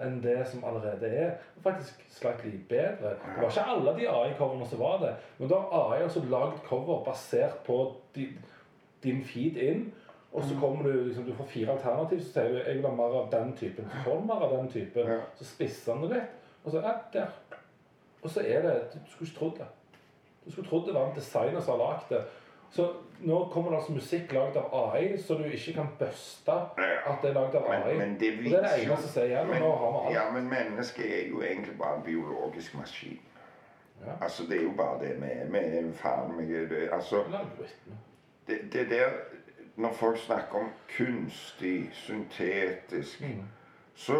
[0.00, 1.34] enn det som allerede er.
[1.56, 3.16] Var faktisk slightly bedre.
[3.18, 5.12] Det var ikke alle de AI-coverene som var det.
[5.40, 7.80] Men da har AI også lagd cover basert på
[8.14, 8.38] din,
[9.02, 9.88] din feed inn.
[10.32, 12.94] Og så kommer du, liksom, du får fire alternativ, så sier du jeg vil ha
[12.96, 13.90] mer av den typen.
[13.90, 15.18] Så får du mer av den typen.
[15.36, 16.38] Så spisser han det litt.
[16.62, 17.34] Og så ja, der.
[18.22, 19.66] Og så er det Du skulle ikke trodd det.
[20.44, 22.22] Du skulle trodd det var en designer som har lagd det.
[22.72, 22.86] Så
[23.20, 27.30] nå kommer det altså musikk lagd av AI, så du ikke kan buste at det
[27.30, 27.94] er lagd av AI.
[27.94, 29.52] Men, men det og det er det viser eneste som sier igjen.
[29.60, 30.14] Nå har vi alt.
[30.14, 33.18] Ja, men mennesket er jo egentlig bare en biologisk maskin.
[34.06, 34.12] Ja.
[34.20, 35.44] Altså, det er jo bare det vi er.
[35.52, 37.24] Vi er faen meg det, Altså,
[38.48, 39.10] det, det der
[39.76, 43.42] Når folk snakker om kunstig, syntetisk, Mm.
[43.94, 44.12] så,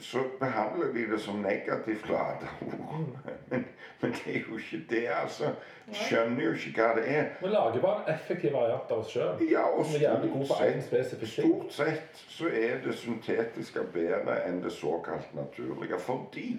[0.00, 2.98] så behandler de det som negativt lada ord.
[2.98, 3.06] Mm.
[3.50, 3.64] Men,
[4.00, 5.44] men det er jo ikke det, altså.
[5.86, 7.28] De skjønner jo ikke hva det er.
[7.40, 9.44] Vi lager bare en effektiv variant av oss sjøl.
[9.50, 15.34] Ja, og er stort sett, stort sett så er det syntetiske bedre enn det såkalt
[15.34, 15.98] naturlige.
[15.98, 16.50] Fordi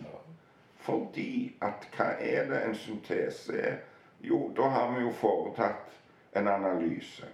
[0.80, 3.78] Fordi at hva er det en syntese er?
[4.22, 6.00] Jo, da har vi jo foretatt
[6.36, 7.28] en analyse.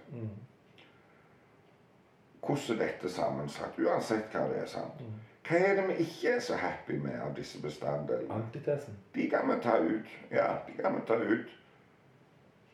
[2.46, 3.78] Hvordan er dette sammensatt?
[3.78, 4.66] Uansett hva det er.
[4.70, 5.00] sant?
[5.46, 8.34] Hva er det vi ikke er så happy med av disse bestanddelene?
[8.34, 8.96] Antitesen.
[9.14, 10.08] De kan vi ta ut.
[10.30, 11.52] Ja, de kan vi ta ut.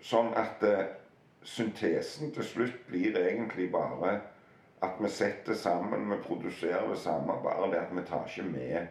[0.02, 0.86] Sånn at uh,
[1.44, 4.16] syntesen til slutt blir egentlig bare
[4.82, 8.86] at vi setter sammen, vi produserer det samme, bare det at vi tar ikke med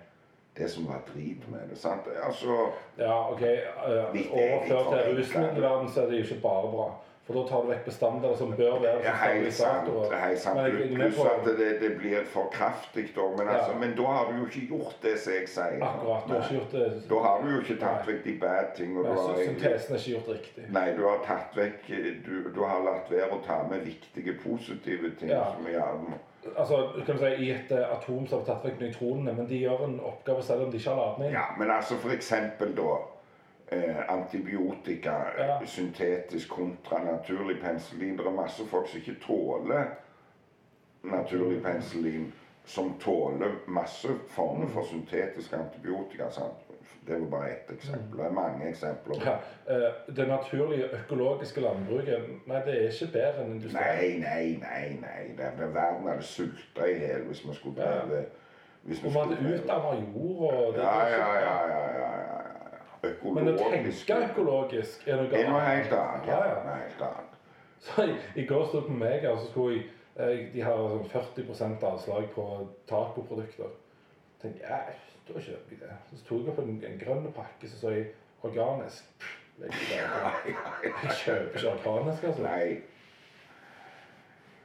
[0.58, 1.78] det som var drit med det.
[1.78, 2.08] sant?
[2.24, 3.42] Altså, Ja, OK.
[3.42, 6.90] Uh, overført til rusmiddelverden så er det ikke bare bra.
[7.28, 9.90] For da tar du vekk bestanddeler som bør være Ja, som helt sant.
[10.22, 10.60] Helt sant.
[10.60, 13.28] Er Pluss at det, det blir for kraftig, da.
[13.38, 13.78] Men, altså, Ja.
[13.84, 15.78] men da har du jo ikke gjort det som jeg sier.
[15.86, 16.24] akkurat.
[16.28, 18.98] Du har ikke gjort det Da har du jo ikke tatt vekk de bad ting.
[18.98, 20.66] Og Nei, har så egentlig, Syntesen er ikke gjort riktig.
[20.74, 21.88] nei, du har tatt vekk
[22.26, 25.30] Du, du har latt være å ta med viktige, positive ting.
[25.30, 25.44] Ja.
[25.54, 26.20] som vi gjerne
[26.58, 29.84] Altså, kan si, I et eh, atom så har tatt vekk nøytronene, men de gjør
[29.86, 31.32] en oppgave selv om de ikke har ladning.
[31.38, 32.96] Ja, men altså for eksempel da
[33.72, 35.60] eh, antibiotika, Ja.
[35.66, 38.18] syntetisk kontra naturlig penicillin.
[38.18, 39.86] Det er masse folk som ikke tåler
[41.04, 42.34] naturlig penicillin,
[42.66, 46.30] som tåler masse former for syntetisk antibiotika.
[46.30, 46.54] Sant?
[47.08, 48.18] Det jo bare ett eksempel.
[48.18, 49.16] Det er mange eksempler.
[49.26, 49.34] Ja,
[49.76, 53.86] eh, det naturlige økologiske landbruket nei, det er ikke bedre enn industrien.
[53.98, 54.90] Nei, nei, nei.
[55.02, 55.24] nei.
[55.38, 57.92] Det, er, verden hadde sulta i hjel hvis vi skulle Ja.
[58.06, 58.26] dreve
[58.84, 61.58] hvis vi skulle utdanna jord og det, Ja, ja, ja.
[61.68, 62.41] ja, ja,
[63.04, 63.14] ja.
[63.34, 66.30] Men å tenke økologisk er noe Det er noe helt annet.
[66.30, 67.40] Ja, Ja, noe helt annet.
[67.82, 69.90] Så i, I går sto det på meg, og så skulle jeg
[70.22, 72.46] jeg De har sånn 40% avslag på
[72.90, 73.72] tacoprodukter.
[73.72, 74.80] Jeg tenkte ja,
[75.28, 76.00] da kjøper jeg det.
[76.20, 78.10] Så tok jeg opp en, en grønn pakke, så så jeg
[78.48, 79.30] organisk.
[79.62, 80.38] Det der.
[80.82, 82.44] Jeg kjøper ikke organisk, altså.
[82.48, 82.82] Nei.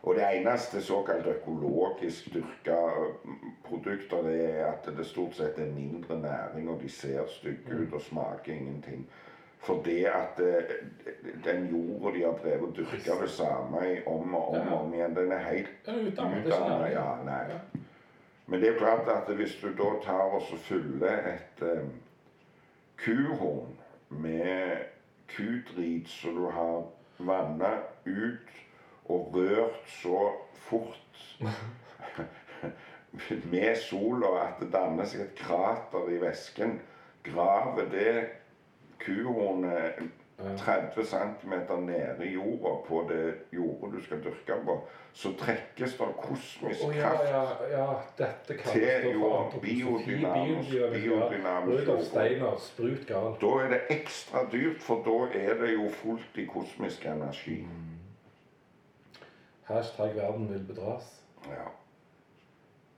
[0.07, 2.76] Og det eneste såkalt økologisk dyrka
[3.66, 7.92] produkter, det er at det stort sett er mindre næring, og de ser stygge ut
[7.92, 9.09] og smaker ingenting.
[9.59, 10.76] Fordi at eh,
[11.44, 14.94] den jorda de har drevet og dyrka det samme i om og om og om
[14.94, 16.92] igjen, den er helt det næring.
[16.92, 17.59] Ja, nei.
[18.46, 21.82] Men det er klart at hvis du da tar og fyller et eh,
[22.96, 23.74] kuhorn
[24.09, 24.86] med
[25.28, 26.84] kudrit så du har
[27.18, 27.72] vanna
[28.07, 28.54] ut
[29.09, 30.30] og rørt så
[30.68, 31.36] fort
[33.52, 36.78] med sola at det danner seg et krater i væsken,
[37.26, 38.14] graver det
[39.02, 40.07] kuhornet
[40.59, 44.74] 30 cm nede i jorda på det jordet du skal dyrke på,
[45.12, 47.44] så trekkes det kosmisk oh, ja, kraft ja,
[47.78, 47.86] ja,
[48.18, 51.88] dette Til da jo for antroposofi, biodynamisk- biodynamisk.
[51.88, 52.04] Rudolf.
[52.04, 53.32] Steiner, sprut gal.
[53.40, 57.62] Da er det ekstra dyrt, for da er det jo fullt i kosmisk energi.
[59.66, 61.22] Hashtag 'verden vil bedras'.
[61.46, 61.68] Ja.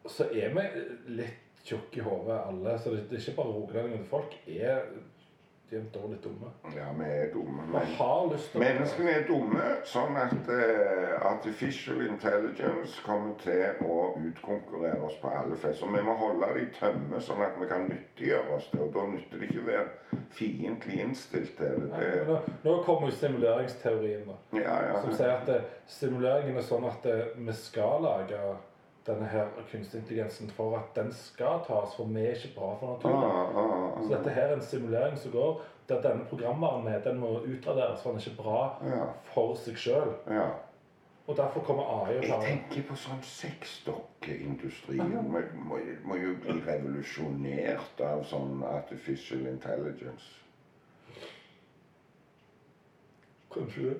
[0.09, 0.65] Så er vi
[1.21, 2.79] litt tjukke i hodet alle.
[2.79, 4.05] Så det, det er ikke bare rogalendinger.
[4.09, 4.85] Folk er
[5.73, 6.51] jevnt er dårlig dumme.
[6.77, 7.63] ja, vi er dumme.
[7.73, 13.99] Men har lyst til menneskene er dumme, sånn at uh, artificial intelligence kommer til å
[14.29, 15.83] utkonkurrere oss på alle fest.
[15.85, 18.81] Og vi må holde det i tømme, sånn at vi kan nyttiggjøre oss det.
[18.87, 21.91] Og da nytter det ikke å være fiendtlig innstilt til det.
[21.93, 24.39] Nei, Nå, nå kommer jo simuleringsteorien, da.
[24.61, 24.97] ja, ja.
[25.05, 28.41] Som sier at uh, simuleringen er sånn at uh, vi skal lage
[29.09, 32.95] denne her kunstig intelligensen for at den skal tas, for vi er ikke bra for
[32.95, 33.25] naturen.
[33.25, 37.19] Ah, ah, Så dette her er en simulering som går der denne programvaren med, den
[37.21, 39.05] må utraderes, for den er ikke bra Ja.
[39.35, 40.15] for seg sjøl.
[40.31, 40.49] ja.
[41.29, 45.11] Og derfor kommer AI og Jeg tenker på sånn sexdokkeindustrien.
[45.29, 50.25] Må, må, må jo bli revolusjonert av sånn artificial intelligence.
[53.53, 53.97] Kanskje det.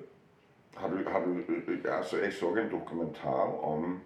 [0.75, 3.99] Har du, har du Altså, jeg så en dokumentar om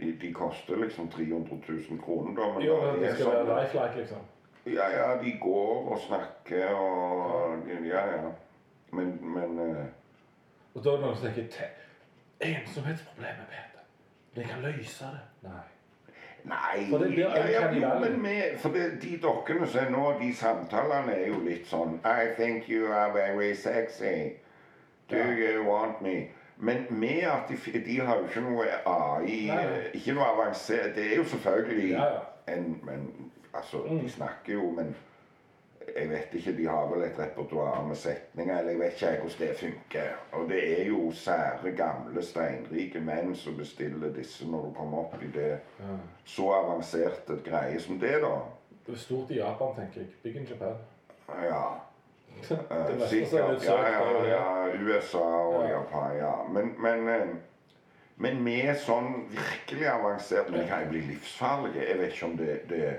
[0.00, 2.52] De, de koster liksom 300 000 kroner, da.
[2.54, 4.18] Men Jo, det det skal sånn- være lifelike, liksom.
[4.66, 8.30] Ja, ja, de går og snakker og Ja, ja.
[8.92, 9.84] Men, men uh,
[10.74, 11.70] Og da er det noen som tenker "Te-
[12.40, 13.82] Ensomhetsproblemet, Peter.
[14.34, 15.20] Men jeg kan løse det.
[15.42, 15.62] Nei.
[16.44, 19.90] Nei For det blir ja, ja, jo, men med, for det, de dokkene som er
[19.90, 24.34] nå, de samtalene er jo litt sånn I think you are very sexy.
[25.10, 25.30] Do Ja.
[25.32, 26.28] you want me?
[26.56, 29.80] Men med at de, de har jo ikke noe AI, Nei, nei.
[29.94, 32.20] ikke noe avansert Det er jo selvfølgelig Ja, ja.
[32.54, 33.98] en Men altså, Mm.
[34.00, 34.94] de snakker jo, men
[35.96, 39.48] jeg vet ikke, De har vel et repertoar med setninger, eller jeg vet ikke hvordan
[39.48, 40.08] det funker.
[40.32, 45.22] Og det er jo sære, gamle, steinrike menn som bestiller disse når du kommer opp
[45.22, 45.96] i det Ja.
[46.24, 48.34] så avanserte greier som det, da.
[48.86, 50.06] Det er stort i Japan, tenker jeg.
[50.22, 50.74] Big in Japan.
[51.42, 51.62] Ja.
[52.48, 53.64] Det eh, er Sikkert.
[53.64, 54.66] Ja, ja, ja.
[54.80, 55.78] USA og Ja.
[55.78, 56.48] Japan, ja.
[56.52, 57.26] Men, men, eh,
[58.16, 61.88] men med sånn virkelig avansert Men det kan jo bli livsfarlige.
[61.88, 62.98] Jeg vet ikke om det, det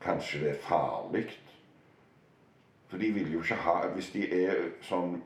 [0.00, 1.26] Kanskje det er farlig.
[2.88, 5.22] For de vil jo ikke ha Hvis de er sånn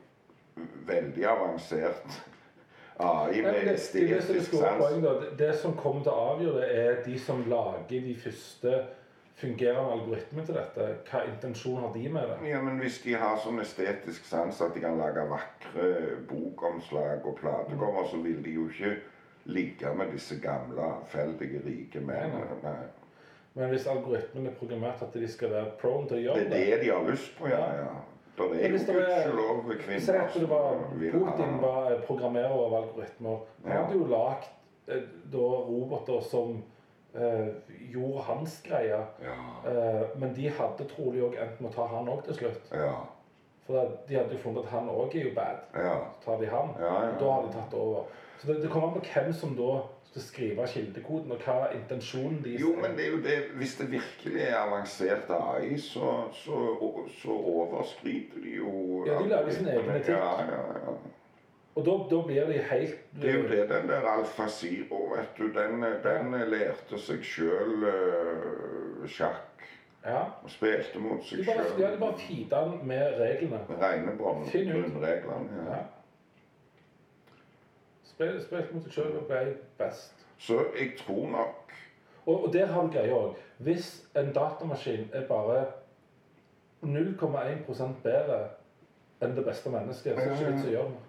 [0.85, 2.21] veldig avansert
[2.99, 4.83] AI med det, det det det estetisk sans.
[5.01, 8.83] Det, det som kommer til å avgjøre det, er de som lager de første
[9.35, 10.89] fungerende algoritme til dette.
[11.09, 12.49] Hva intensjon har de med det?
[12.49, 15.89] Ja, men Hvis de har sånn estetisk sans at de kan lage vakre
[16.29, 18.95] bokomslag og platecover, så vil de jo ikke
[19.45, 22.77] ligge med disse gamle, avfeldige, rike mennene.
[23.53, 26.61] Men hvis algoritmen er programmert at de skal være prone til å gjøre Det Det
[26.61, 27.65] er det de har lyst på, ja.
[27.83, 27.93] ja.
[28.37, 33.43] Det er jo gudskjelov kvinner at det var, Putin var programmerer av algoritmer.
[33.65, 34.47] Han hadde jo lagd
[34.87, 35.03] eh,
[35.33, 36.55] roboter som
[37.15, 37.47] eh,
[37.93, 38.99] gjorde hans greie.
[39.23, 39.39] Ja.
[39.71, 42.71] Eh, men de hadde trolig òg endt med å ta han òg til slutt.
[42.73, 42.93] Ja.
[43.67, 45.65] For de hadde jo funnet at han òg er jo bad.
[45.75, 45.97] Ja.
[46.19, 46.75] Så tar de han.
[46.79, 47.11] Ja, ja.
[47.19, 48.07] Da har de tatt over.
[48.41, 49.83] Så det, det kommer an på hvem som da
[50.13, 53.87] skal skrive kildekoden, og hva intensjonen de Jo, men det er jo det Hvis det
[53.91, 56.59] virkelig er avansert AI, så, så,
[57.21, 60.17] så overskrider de jo Ja, de lager sin egen etikk.
[60.17, 60.97] Ja, ja, ja.
[61.75, 65.37] Og da, da blir de helt Det er jo det den der Alfa Zero, vet
[65.37, 65.47] du.
[65.55, 67.87] Den, den lærte seg sjøl
[69.09, 69.65] sjakk.
[70.05, 70.21] Ja.
[70.43, 71.63] Og spilte mot seg sjøl.
[71.79, 73.59] ja, de bare feeda den med reglene.
[73.81, 75.63] Reine grunnreglene.
[75.65, 75.75] Ja.
[75.75, 75.83] Ja.
[78.03, 80.25] Spil, spilte mot seg sjøl og ble best.
[80.37, 81.59] Så jeg tror nok
[82.25, 83.33] Og, og der har du greia òg.
[83.57, 85.65] Hvis en datamaskin er bare
[86.83, 88.37] 0,1 bedre
[89.21, 91.01] enn det beste mennesket, så er det ikke vits i å gjøre det.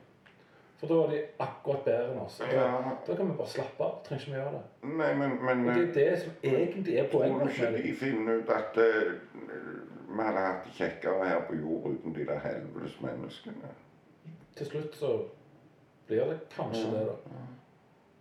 [0.85, 2.39] For da er de akkurat bedre enn oss.
[2.39, 2.97] Da, Ja.
[3.07, 3.95] da kan vi bare slappe av.
[4.05, 4.91] Trenger ikke vi gjøre det.
[4.99, 7.59] Nei, men, men Og det er det som egentlig er Tror du poenget.
[7.59, 9.13] ikke de finner ut at uh,
[10.17, 13.73] vi hadde hatt det kjekkere her på jord uten de der helvetes menneskene?
[14.57, 15.13] Til slutt så
[16.07, 17.17] blir det kanskje det, da.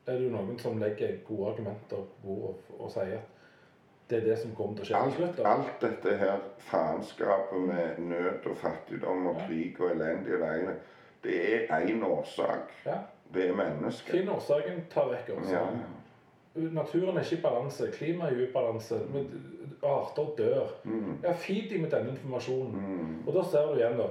[0.08, 3.30] Er det jo noen som legger gode argumenter på bordet og, og sier at
[4.10, 5.46] det er det som kommer til å skje Alt, slutt?
[5.48, 9.46] alt dette her faenskapet med nød og fattigdom og Ja.
[9.48, 10.82] krig og elendighet, det er-
[11.24, 12.72] det er én årsak.
[12.86, 12.98] Ja.
[13.34, 14.12] Det er mennesket.
[14.12, 15.66] Finn årsaken, ta vekk Ja.
[16.56, 19.00] Naturen er ikke i balanse, klimaet er i ubalanse,
[19.84, 20.68] arter dør.
[20.84, 21.18] Mm.
[21.24, 22.76] Ja, Feed dem med denne informasjonen.
[22.76, 23.28] Mm.
[23.28, 24.08] Og da ser du igjen, da.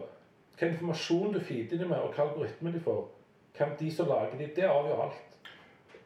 [0.59, 3.05] Hva informasjon du feeder dem med, og hva algoritme de får.
[3.59, 5.39] Hvem de som lager de, det avgjør alt.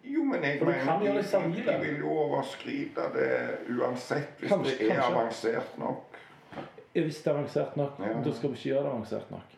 [0.06, 1.24] Jo, men jeg For mener det
[1.56, 3.30] de, de vil jo overskride det
[3.78, 5.16] uansett hvis Kanskje- det er kanskje.
[5.16, 6.18] avansert nok.
[6.94, 8.12] Hvis det er avansert nok, Ja.
[8.24, 9.55] da skal vi ikke gjøre det avansert nok.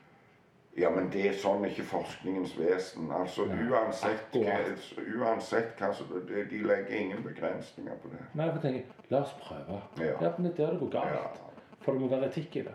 [0.78, 3.08] Ja, men det er sånn ikke forskningens vesen.
[3.12, 4.36] Altså Nei, uansett
[5.18, 8.20] uansett hva så de, legger ingen begrensninger på det.
[8.38, 9.80] Nei, for tenker, la oss prøve.
[9.98, 10.14] Ja.
[10.22, 11.04] Ja, men det er der det går Ja.
[11.16, 11.40] galt.
[11.80, 12.74] For det må være etikk i det.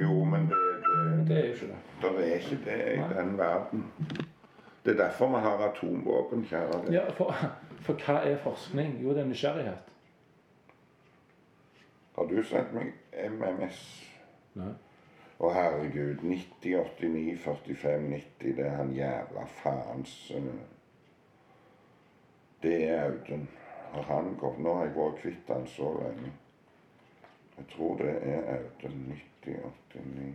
[0.00, 1.80] Jo, men det, Men det, det er jo ikke det.
[2.02, 3.08] det er ikke det i Nei.
[3.18, 3.84] den verden.
[4.84, 6.92] Det er derfor vi har atomvåpen, kjære deg.
[6.94, 7.34] Ja, for,
[7.80, 8.96] for hva er forskning?
[9.02, 9.90] Jo, det er nysgjerrighet.
[12.16, 12.92] Har du sendt meg
[13.30, 13.78] MMS?
[14.54, 14.72] Nei.
[15.38, 20.52] Å herregud, 90, 89, 45, 90, det er han jævla faens eh,
[22.62, 23.48] Det er Audun.
[23.92, 26.30] Har han gått Nå har jeg vært kvitt han så lenge.
[27.56, 29.04] Jeg tror det er Audun.
[29.16, 29.60] 90,
[29.92, 30.32] 89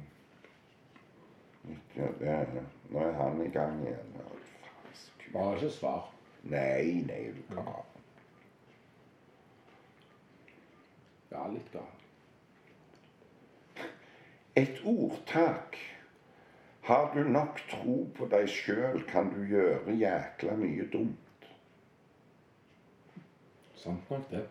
[1.67, 2.47] 90, det er.
[2.89, 4.13] Nå er han i gang igjen.
[4.17, 5.33] Kult.
[5.33, 6.11] Bare ikke svar.
[6.43, 7.85] Nei, nei, du gal.
[11.31, 12.06] Ja, litt gal.
[14.57, 15.77] Et ordtak.
[16.87, 21.49] Har du nok tro på deg sjøl, kan du gjøre jækla mye dumt.
[23.77, 24.45] Sant nok, det.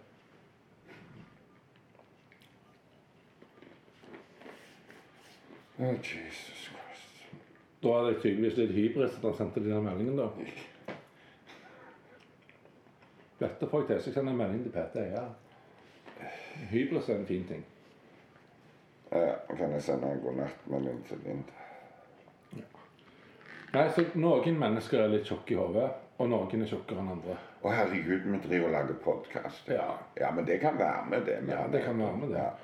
[5.79, 7.25] Oh, Jesus Christ.
[7.83, 10.31] Da er det tydeligvis litt hybris at han sendte den meldingen, da.
[13.41, 15.09] Dette får jeg til, så jeg sender en melding til PT.
[15.11, 15.25] Ja.
[16.71, 17.67] Hybris er en fin ting.
[19.11, 21.45] Ja, kan jeg sende en godnattmelding til Lind.
[23.75, 27.35] Nei, så Noen mennesker er litt tjukke i hodet, og noen er tjukkere enn andre.
[27.61, 29.69] Å herregud, vi driver og lager podkast.
[29.69, 29.91] Ja.
[30.17, 31.41] ja, men det kan være med det.
[31.51, 32.45] Ja, det kan være med det.
[32.47, 32.55] Ja.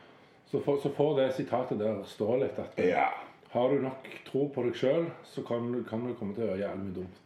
[0.49, 3.07] Så får, så får det sitatet der stå litt at ja.
[3.53, 6.51] har du nok tro på deg sjøl, så kan du, kan du komme til å
[6.51, 7.21] gjøre jævlig mye dumt.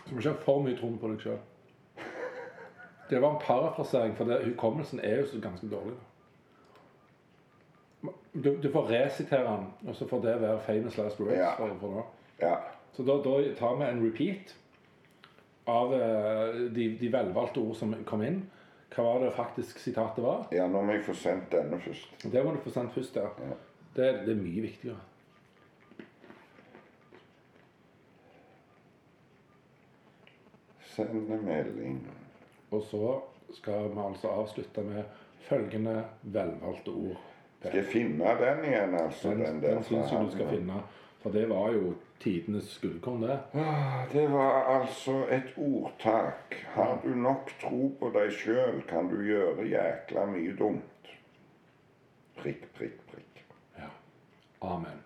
[0.00, 1.40] Så du må ikke ha for mye tro på deg sjøl.
[3.10, 5.96] Det var en parafrasering, for det, hukommelsen er jo så ganske dårlig.
[8.32, 11.38] Du, du får resitere den, og så får det være famous last words.
[11.38, 11.54] Ja.
[11.58, 12.06] For, for
[12.42, 12.54] ja.
[12.92, 14.54] Så da, da tar vi en repeat
[15.70, 18.42] av eh, de, de velvalgte ord som kom inn.
[18.90, 20.46] Hva var det faktisk sitatet var?
[20.54, 22.24] Ja, nå må jeg få sendt denne først.
[22.26, 23.18] Det må du få sendt først.
[23.18, 23.30] ja.
[23.38, 23.58] Ja.
[23.94, 24.98] Det, det er mye viktigere.
[30.92, 31.98] Sende melding.
[32.70, 33.16] Og så
[33.56, 35.02] skal vi altså avslutte med
[35.48, 37.29] følgende velvalgte ord.
[37.60, 39.30] Skal jeg finne den igjen, altså?
[39.30, 40.82] Den, Den, den syns jeg du skal finne.
[41.20, 43.38] For det var jo tidenes gullkorn, det.
[43.54, 46.56] Ah, Det var altså et ordtak.
[46.74, 51.12] Har du nok tro på deg sjøl, kan du gjøre jækla mye dumt.
[52.40, 53.44] Prikk, prikk, prikk.
[53.78, 53.90] Ja.
[54.62, 55.02] Amen.